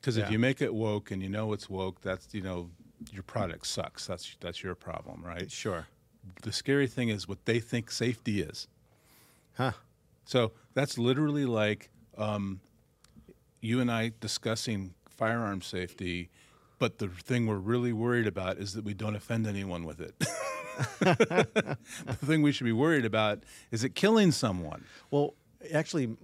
because 0.00 0.16
Yeah. 0.16 0.24
if 0.24 0.30
you 0.30 0.38
make 0.38 0.60
it 0.60 0.74
woke 0.74 1.10
and 1.10 1.22
you 1.22 1.28
know 1.28 1.52
it's 1.52 1.68
woke, 1.70 2.00
that's 2.02 2.32
you 2.34 2.42
know, 2.42 2.70
your 3.10 3.22
product 3.22 3.66
sucks. 3.66 4.06
That's 4.06 4.36
that's 4.40 4.62
your 4.62 4.74
problem, 4.74 5.22
right? 5.24 5.50
sure. 5.50 5.86
The 6.42 6.52
scary 6.52 6.86
thing 6.86 7.08
is 7.08 7.26
what 7.26 7.44
they 7.46 7.58
think 7.58 7.90
safety 7.90 8.40
is. 8.42 8.68
Huh. 9.54 9.72
So 10.24 10.52
that's 10.74 10.96
literally 10.96 11.44
like 11.46 11.90
um, 12.16 12.60
you 13.60 13.80
and 13.80 13.90
I 13.90 14.12
discussing 14.20 14.94
firearm 15.08 15.62
safety, 15.62 16.30
but 16.78 16.98
the 16.98 17.08
thing 17.08 17.46
we're 17.46 17.56
really 17.56 17.92
worried 17.92 18.26
about 18.28 18.58
is 18.58 18.74
that 18.74 18.84
we 18.84 18.94
don't 18.94 19.16
offend 19.16 19.46
anyone 19.48 19.84
with 19.84 20.00
it. 20.00 20.14
the 21.00 21.76
thing 22.24 22.42
we 22.42 22.52
should 22.52 22.64
be 22.64 22.72
worried 22.72 23.04
about 23.04 23.42
is 23.70 23.82
it 23.84 23.94
killing 23.94 24.30
someone. 24.30 24.84
Well, 25.10 25.34
actually, 25.72 26.16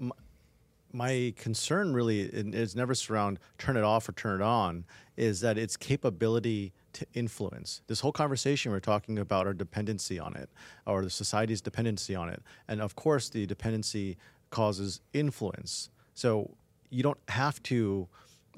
my 0.93 1.35
concern 1.37 1.93
really 1.93 2.21
is 2.21 2.75
never 2.75 2.95
surround 2.95 3.39
turn 3.59 3.77
it 3.77 3.85
off 3.85 4.09
or 4.09 4.13
turn 4.13 4.41
it 4.41 4.45
on 4.45 4.85
is 5.17 5.41
that 5.41 5.59
its 5.59 5.77
capability 5.77 6.73
to 6.95 7.07
influence. 7.15 7.83
This 7.87 8.01
whole 8.01 8.13
conversation 8.13 8.73
we're 8.73 8.81
talking 8.81 9.19
about 9.19 9.47
our 9.47 9.53
dependency 9.53 10.19
on 10.19 10.35
it 10.35 10.49
or 10.87 11.03
the 11.03 11.11
society's 11.11 11.61
dependency 11.61 12.15
on 12.15 12.29
it. 12.29 12.43
And 12.69 12.81
of 12.81 12.97
course 12.97 13.29
the 13.29 13.47
dependency 13.47 14.17
causes 14.51 15.01
influence. 15.13 15.91
So 16.15 16.57
you 16.91 17.03
don't 17.03 17.19
have 17.29 17.63
to 17.65 18.09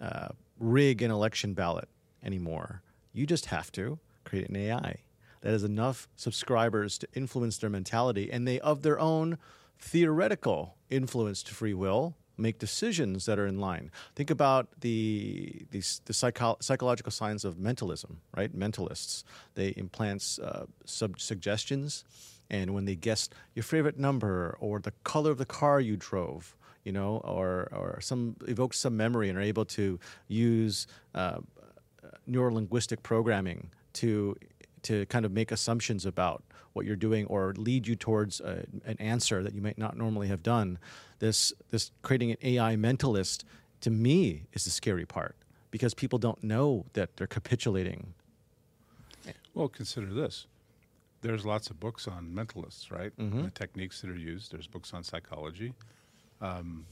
uh, 0.01 0.29
rig 0.59 1.03
an 1.03 1.11
election 1.11 1.55
ballot 1.55 1.89
anymore. 2.23 2.83
You 3.13 3.27
just 3.27 3.47
have 3.47 3.73
to 3.73 3.99
create 4.25 4.49
an 4.49 4.57
ai 4.57 4.97
that 5.41 5.51
has 5.51 5.65
enough 5.65 6.09
subscribers 6.17 6.99
to 6.99 7.09
influence 7.15 7.59
their 7.59 7.71
mentality 7.71 8.31
and 8.31 8.47
they 8.47 8.61
of 8.61 8.83
their 8.83 9.01
own 9.01 9.39
theoretical 9.79 10.77
influence 10.91 11.43
to 11.43 11.55
free 11.55 11.75
will 11.75 12.15
make 12.41 12.59
decisions 12.59 13.27
that 13.27 13.39
are 13.39 13.47
in 13.47 13.59
line. 13.61 13.91
Think 14.15 14.31
about 14.31 14.69
the 14.81 15.67
the, 15.71 15.83
the 16.07 16.13
psycho- 16.13 16.57
psychological 16.61 17.13
science 17.13 17.45
of 17.45 17.59
mentalism, 17.59 18.21
right? 18.37 18.55
Mentalists 18.57 19.25
they 19.55 19.69
implant 19.77 20.39
uh, 20.43 20.65
sub- 20.85 21.21
suggestions, 21.21 22.05
and 22.51 22.75
when 22.75 22.85
they 22.85 22.97
guess 22.97 23.29
your 23.55 23.63
favorite 23.63 23.99
number 23.99 24.57
or 24.61 24.81
the 24.81 24.93
color 25.05 25.31
of 25.31 25.39
the 25.39 25.47
car 25.47 25.81
you 25.81 25.97
drove, 25.97 26.57
you 26.85 26.93
know, 26.93 27.19
or 27.19 27.69
or 27.73 28.01
some 28.01 28.37
evoke 28.49 28.75
some 28.75 28.97
memory 28.97 29.29
and 29.29 29.39
are 29.39 29.43
able 29.43 29.65
to 29.65 29.99
use 30.29 30.87
uh, 31.15 31.39
neurolinguistic 32.29 33.03
programming 33.03 33.71
to 33.93 34.37
to 34.83 35.07
kind 35.07 35.25
of 35.25 35.33
make 35.33 35.53
assumptions 35.53 36.07
about 36.07 36.43
what 36.73 36.87
you're 36.87 36.97
doing 36.97 37.27
or 37.27 37.55
lead 37.57 37.87
you 37.87 37.97
towards 37.97 38.41
a, 38.41 38.65
an 38.85 38.97
answer 38.99 39.43
that 39.43 39.55
you 39.55 39.61
might 39.61 39.79
not 39.79 39.97
normally 39.97 40.29
have 40.29 40.43
done. 40.43 40.79
This 41.19 41.53
this 41.71 41.91
creating 42.03 42.33
an 42.33 42.37
AI 42.43 42.77
mentalist 42.77 43.45
to 43.81 43.91
me 43.91 44.47
is 44.53 44.65
the 44.65 44.71
scary 44.71 45.07
part 45.07 45.37
because 45.71 45.95
people 45.95 46.19
don't 46.19 46.43
know 46.43 46.87
that 46.95 47.17
they're 47.17 47.27
capitulating. 47.27 48.15
Well, 49.55 49.69
consider 49.69 50.13
this. 50.13 50.47
There's 51.23 51.45
lots 51.45 51.69
of 51.71 51.79
books 51.79 52.09
on 52.09 52.33
mentalists, 52.33 52.91
right? 52.91 53.17
Mm-hmm. 53.19 53.43
The 53.43 53.51
techniques 53.51 54.01
that 54.01 54.11
are 54.11 54.17
used. 54.17 54.53
There's 54.53 54.67
books 54.67 54.95
on 54.95 55.03
psychology. 55.03 55.75
Um, 56.41 56.87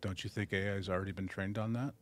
don't 0.00 0.24
you 0.24 0.30
think 0.30 0.52
AI 0.52 0.74
has 0.74 0.88
already 0.88 1.12
been 1.12 1.28
trained 1.28 1.58
on 1.58 1.72
that? 1.74 1.92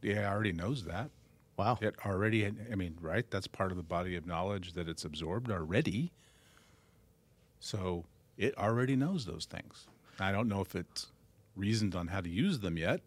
The 0.00 0.12
AI 0.12 0.30
already 0.30 0.52
knows 0.52 0.84
that. 0.84 1.10
Wow. 1.56 1.78
It 1.80 1.94
already, 2.04 2.46
I 2.46 2.74
mean, 2.74 2.96
right? 3.00 3.24
That's 3.30 3.46
part 3.46 3.70
of 3.70 3.76
the 3.76 3.82
body 3.82 4.16
of 4.16 4.26
knowledge 4.26 4.72
that 4.72 4.88
it's 4.88 5.04
absorbed 5.04 5.50
already. 5.50 6.10
So 7.60 8.04
it 8.36 8.56
already 8.58 8.96
knows 8.96 9.24
those 9.24 9.46
things. 9.46 9.86
I 10.18 10.32
don't 10.32 10.48
know 10.48 10.60
if 10.60 10.74
it's 10.74 11.06
reasoned 11.56 11.94
on 11.94 12.08
how 12.08 12.20
to 12.20 12.28
use 12.28 12.58
them 12.60 12.76
yet, 12.76 13.00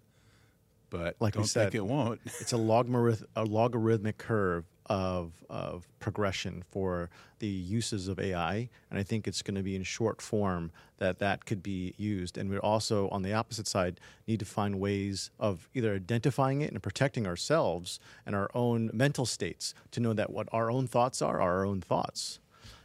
but 0.90 1.16
like 1.20 1.34
don't 1.34 1.44
we 1.44 1.48
said, 1.48 1.72
think 1.72 1.76
it 1.76 1.86
won't. 1.86 2.22
it's 2.40 2.54
a 2.54 2.58
logarithmic, 2.58 3.30
a 3.36 3.44
logarithmic 3.44 4.18
curve 4.18 4.66
of, 4.88 5.32
of 5.50 5.88
progression 6.00 6.64
for 6.70 7.10
the 7.40 7.48
uses 7.48 8.08
of 8.08 8.20
AI. 8.20 8.70
And 8.90 9.00
I 9.00 9.04
think 9.04 9.28
it's 9.28 9.42
going 9.42 9.56
to 9.56 9.64
be 9.64 9.76
in 9.76 9.84
short 9.84 10.22
form 10.22 10.72
that 10.98 11.20
that 11.20 11.46
could 11.46 11.62
be 11.62 11.94
used. 11.98 12.38
And 12.38 12.50
we 12.50 12.58
also, 12.58 13.10
on 13.10 13.22
the 13.22 13.34
opposite 13.34 13.68
side, 13.68 14.00
need 14.28 14.40
to 14.40 14.46
find 14.46 14.80
ways 14.80 15.30
of 15.40 15.70
either 15.74 15.94
identifying 15.94 16.62
it 16.62 16.72
and 16.72 16.82
protecting 16.82 17.28
ourselves 17.28 18.00
and 18.26 18.36
our 18.36 18.50
own 18.54 18.90
mental 18.94 19.26
states 19.26 19.74
to 19.92 20.00
know 20.00 20.14
that 20.14 20.32
what 20.32 20.48
our 20.52 20.72
own 20.72 20.88
thoughts 20.88 21.22
are 21.22 21.40
are 21.40 21.60
our 21.60 21.66
own 21.66 21.82
thoughts. 21.82 22.40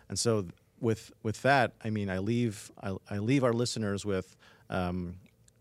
And 0.09 0.19
so, 0.19 0.47
with 0.81 1.13
with 1.23 1.43
that, 1.43 1.73
I 1.85 1.91
mean, 1.91 2.11
I 2.11 2.19
leave 2.19 2.71
I, 2.83 2.97
I 3.09 3.19
leave 3.19 3.45
our 3.45 3.53
listeners 3.53 4.05
with 4.05 4.37
um, 4.69 5.15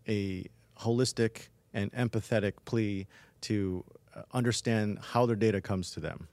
a 0.08 0.46
holistic 0.80 1.48
and 1.72 1.92
empathetic 1.92 2.54
plea 2.64 3.06
to 3.42 3.84
Uh, 4.14 4.22
understand 4.34 4.98
how 5.00 5.24
their 5.24 5.36
data 5.36 5.60
comes 5.60 5.90
to 5.90 6.00
them, 6.00 6.28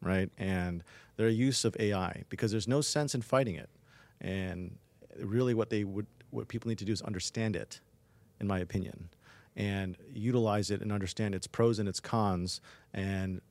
right? 0.00 0.30
And 0.38 0.82
their 1.16 1.28
use 1.28 1.64
of 1.64 1.76
AI, 1.78 2.24
because 2.30 2.50
there's 2.50 2.68
no 2.68 2.80
sense 2.80 3.14
in 3.14 3.20
fighting 3.20 3.54
it. 3.56 3.68
And 4.20 4.78
really, 5.20 5.52
what 5.52 5.68
they 5.68 5.84
would, 5.84 6.06
what 6.30 6.48
people 6.48 6.70
need 6.70 6.78
to 6.78 6.86
do 6.86 6.92
is 6.92 7.02
understand 7.02 7.54
it, 7.54 7.80
in 8.40 8.46
my 8.46 8.60
opinion, 8.60 9.10
and 9.56 9.96
utilize 10.14 10.70
it 10.70 10.80
and 10.80 10.90
understand 10.90 11.34
its 11.34 11.46
pros 11.46 11.78
and 11.78 11.86
its 11.86 12.00
cons, 12.00 12.62
and 12.94 13.42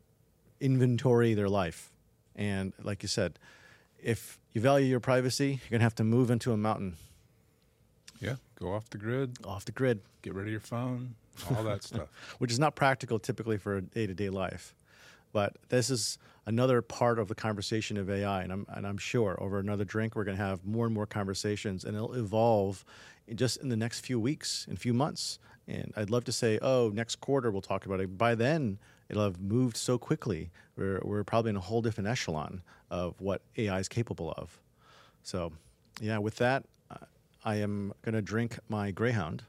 inventory 0.59 1.35
their 1.35 1.49
life. 1.49 1.91
And 2.35 2.73
like 2.81 3.03
you 3.03 3.09
said, 3.09 3.37
if 4.01 4.39
you 4.53 4.61
value 4.61 4.87
your 4.87 4.99
privacy, 4.99 5.59
you're 5.61 5.77
gonna 5.77 5.83
have 5.83 5.95
to 5.95 6.03
move 6.03 6.31
into 6.31 6.51
a 6.51 6.57
mountain. 6.57 6.95
Yeah, 8.19 8.37
go 8.59 8.73
off 8.73 8.89
the 8.89 8.97
grid. 8.97 9.37
Off 9.45 9.65
the 9.65 9.71
grid. 9.71 10.01
Get 10.23 10.33
rid 10.33 10.47
of 10.47 10.51
your 10.51 10.61
phone 10.61 11.13
all 11.55 11.63
that 11.63 11.83
stuff. 11.83 12.09
Which 12.39 12.51
is 12.51 12.59
not 12.59 12.75
practical 12.75 13.19
typically 13.19 13.57
for 13.57 13.77
a 13.77 13.81
day 13.81 14.07
to 14.07 14.13
day 14.13 14.29
life. 14.29 14.75
But 15.33 15.55
this 15.69 15.89
is 15.89 16.17
another 16.45 16.81
part 16.81 17.19
of 17.19 17.27
the 17.27 17.35
conversation 17.35 17.97
of 17.97 18.09
AI, 18.09 18.41
and 18.41 18.51
I'm, 18.51 18.65
and 18.69 18.87
I'm 18.87 18.97
sure 18.97 19.37
over 19.41 19.59
another 19.59 19.83
drink 19.83 20.15
we're 20.15 20.23
going 20.23 20.37
to 20.37 20.43
have 20.43 20.65
more 20.65 20.85
and 20.85 20.95
more 20.95 21.05
conversations, 21.05 21.83
and 21.83 21.95
it'll 21.95 22.13
evolve 22.13 22.85
just 23.35 23.57
in 23.57 23.69
the 23.69 23.75
next 23.75 23.99
few 23.99 24.19
weeks, 24.19 24.65
in 24.69 24.77
few 24.77 24.93
months. 24.93 25.39
And 25.67 25.93
I'd 25.97 26.09
love 26.09 26.23
to 26.25 26.31
say, 26.31 26.57
oh, 26.61 26.91
next 26.93 27.17
quarter 27.17 27.51
we'll 27.51 27.61
talk 27.61 27.85
about 27.85 27.99
it. 27.99 28.17
By 28.17 28.35
then, 28.35 28.79
it'll 29.09 29.23
have 29.23 29.41
moved 29.41 29.75
so 29.75 29.97
quickly. 29.97 30.49
We're, 30.77 31.01
we're 31.03 31.23
probably 31.25 31.49
in 31.49 31.57
a 31.57 31.61
whole 31.61 31.81
different 31.81 32.07
echelon 32.07 32.61
of 32.89 33.19
what 33.19 33.41
AI 33.57 33.79
is 33.79 33.89
capable 33.89 34.33
of. 34.37 34.57
So, 35.23 35.51
yeah, 35.99 36.19
with 36.19 36.37
that, 36.37 36.63
I 37.43 37.55
am 37.55 37.93
going 38.01 38.15
to 38.15 38.21
drink 38.21 38.59
my 38.69 38.91
Greyhound. 38.91 39.43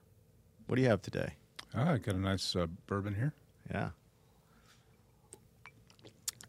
What 0.66 0.76
do 0.76 0.82
you 0.82 0.88
have 0.88 1.02
today? 1.02 1.34
Ah, 1.74 1.92
I 1.92 1.98
got 1.98 2.14
a 2.14 2.18
nice 2.18 2.56
uh, 2.56 2.66
bourbon 2.86 3.14
here. 3.14 3.32
Yeah. 3.70 3.90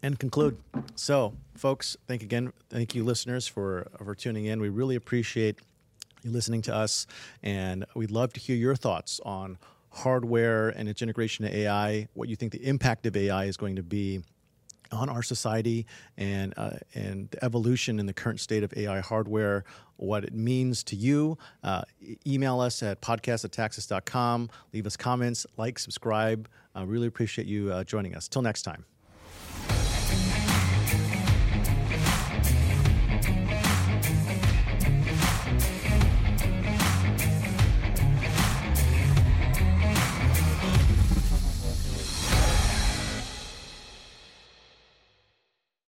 And 0.02 0.18
conclude. 0.18 0.56
So, 0.94 1.34
folks, 1.54 1.96
thank 2.06 2.22
again, 2.22 2.52
thank 2.70 2.94
you, 2.94 3.04
listeners, 3.04 3.46
for 3.46 3.88
for 3.98 4.14
tuning 4.14 4.46
in. 4.46 4.60
We 4.60 4.70
really 4.70 4.96
appreciate 4.96 5.58
you 6.22 6.30
listening 6.30 6.62
to 6.62 6.74
us, 6.74 7.06
and 7.42 7.84
we'd 7.94 8.10
love 8.10 8.32
to 8.32 8.40
hear 8.40 8.56
your 8.56 8.76
thoughts 8.76 9.20
on 9.24 9.58
hardware 9.90 10.70
and 10.70 10.88
its 10.88 11.02
integration 11.02 11.44
to 11.44 11.54
AI. 11.54 12.08
What 12.14 12.28
you 12.28 12.36
think 12.36 12.52
the 12.52 12.66
impact 12.66 13.04
of 13.06 13.16
AI 13.16 13.44
is 13.44 13.58
going 13.58 13.76
to 13.76 13.82
be 13.82 14.22
on 14.92 15.08
our 15.08 15.22
society 15.22 15.86
and 16.16 16.54
uh, 16.56 16.70
and 16.94 17.30
the 17.30 17.44
evolution 17.44 17.98
in 17.98 18.06
the 18.06 18.12
current 18.12 18.40
state 18.40 18.62
of 18.62 18.72
AI 18.76 19.00
hardware, 19.00 19.64
what 19.96 20.24
it 20.24 20.34
means 20.34 20.82
to 20.84 20.96
you. 20.96 21.38
Uh, 21.62 21.82
email 22.26 22.60
us 22.60 22.82
at 22.82 23.00
podcast. 23.00 24.50
Leave 24.72 24.86
us 24.86 24.96
comments, 24.96 25.46
like, 25.56 25.78
subscribe. 25.78 26.48
I 26.74 26.82
really 26.82 27.06
appreciate 27.06 27.46
you 27.46 27.72
uh, 27.72 27.84
joining 27.84 28.14
us. 28.14 28.28
Till 28.28 28.42
next 28.42 28.62
time. 28.62 28.84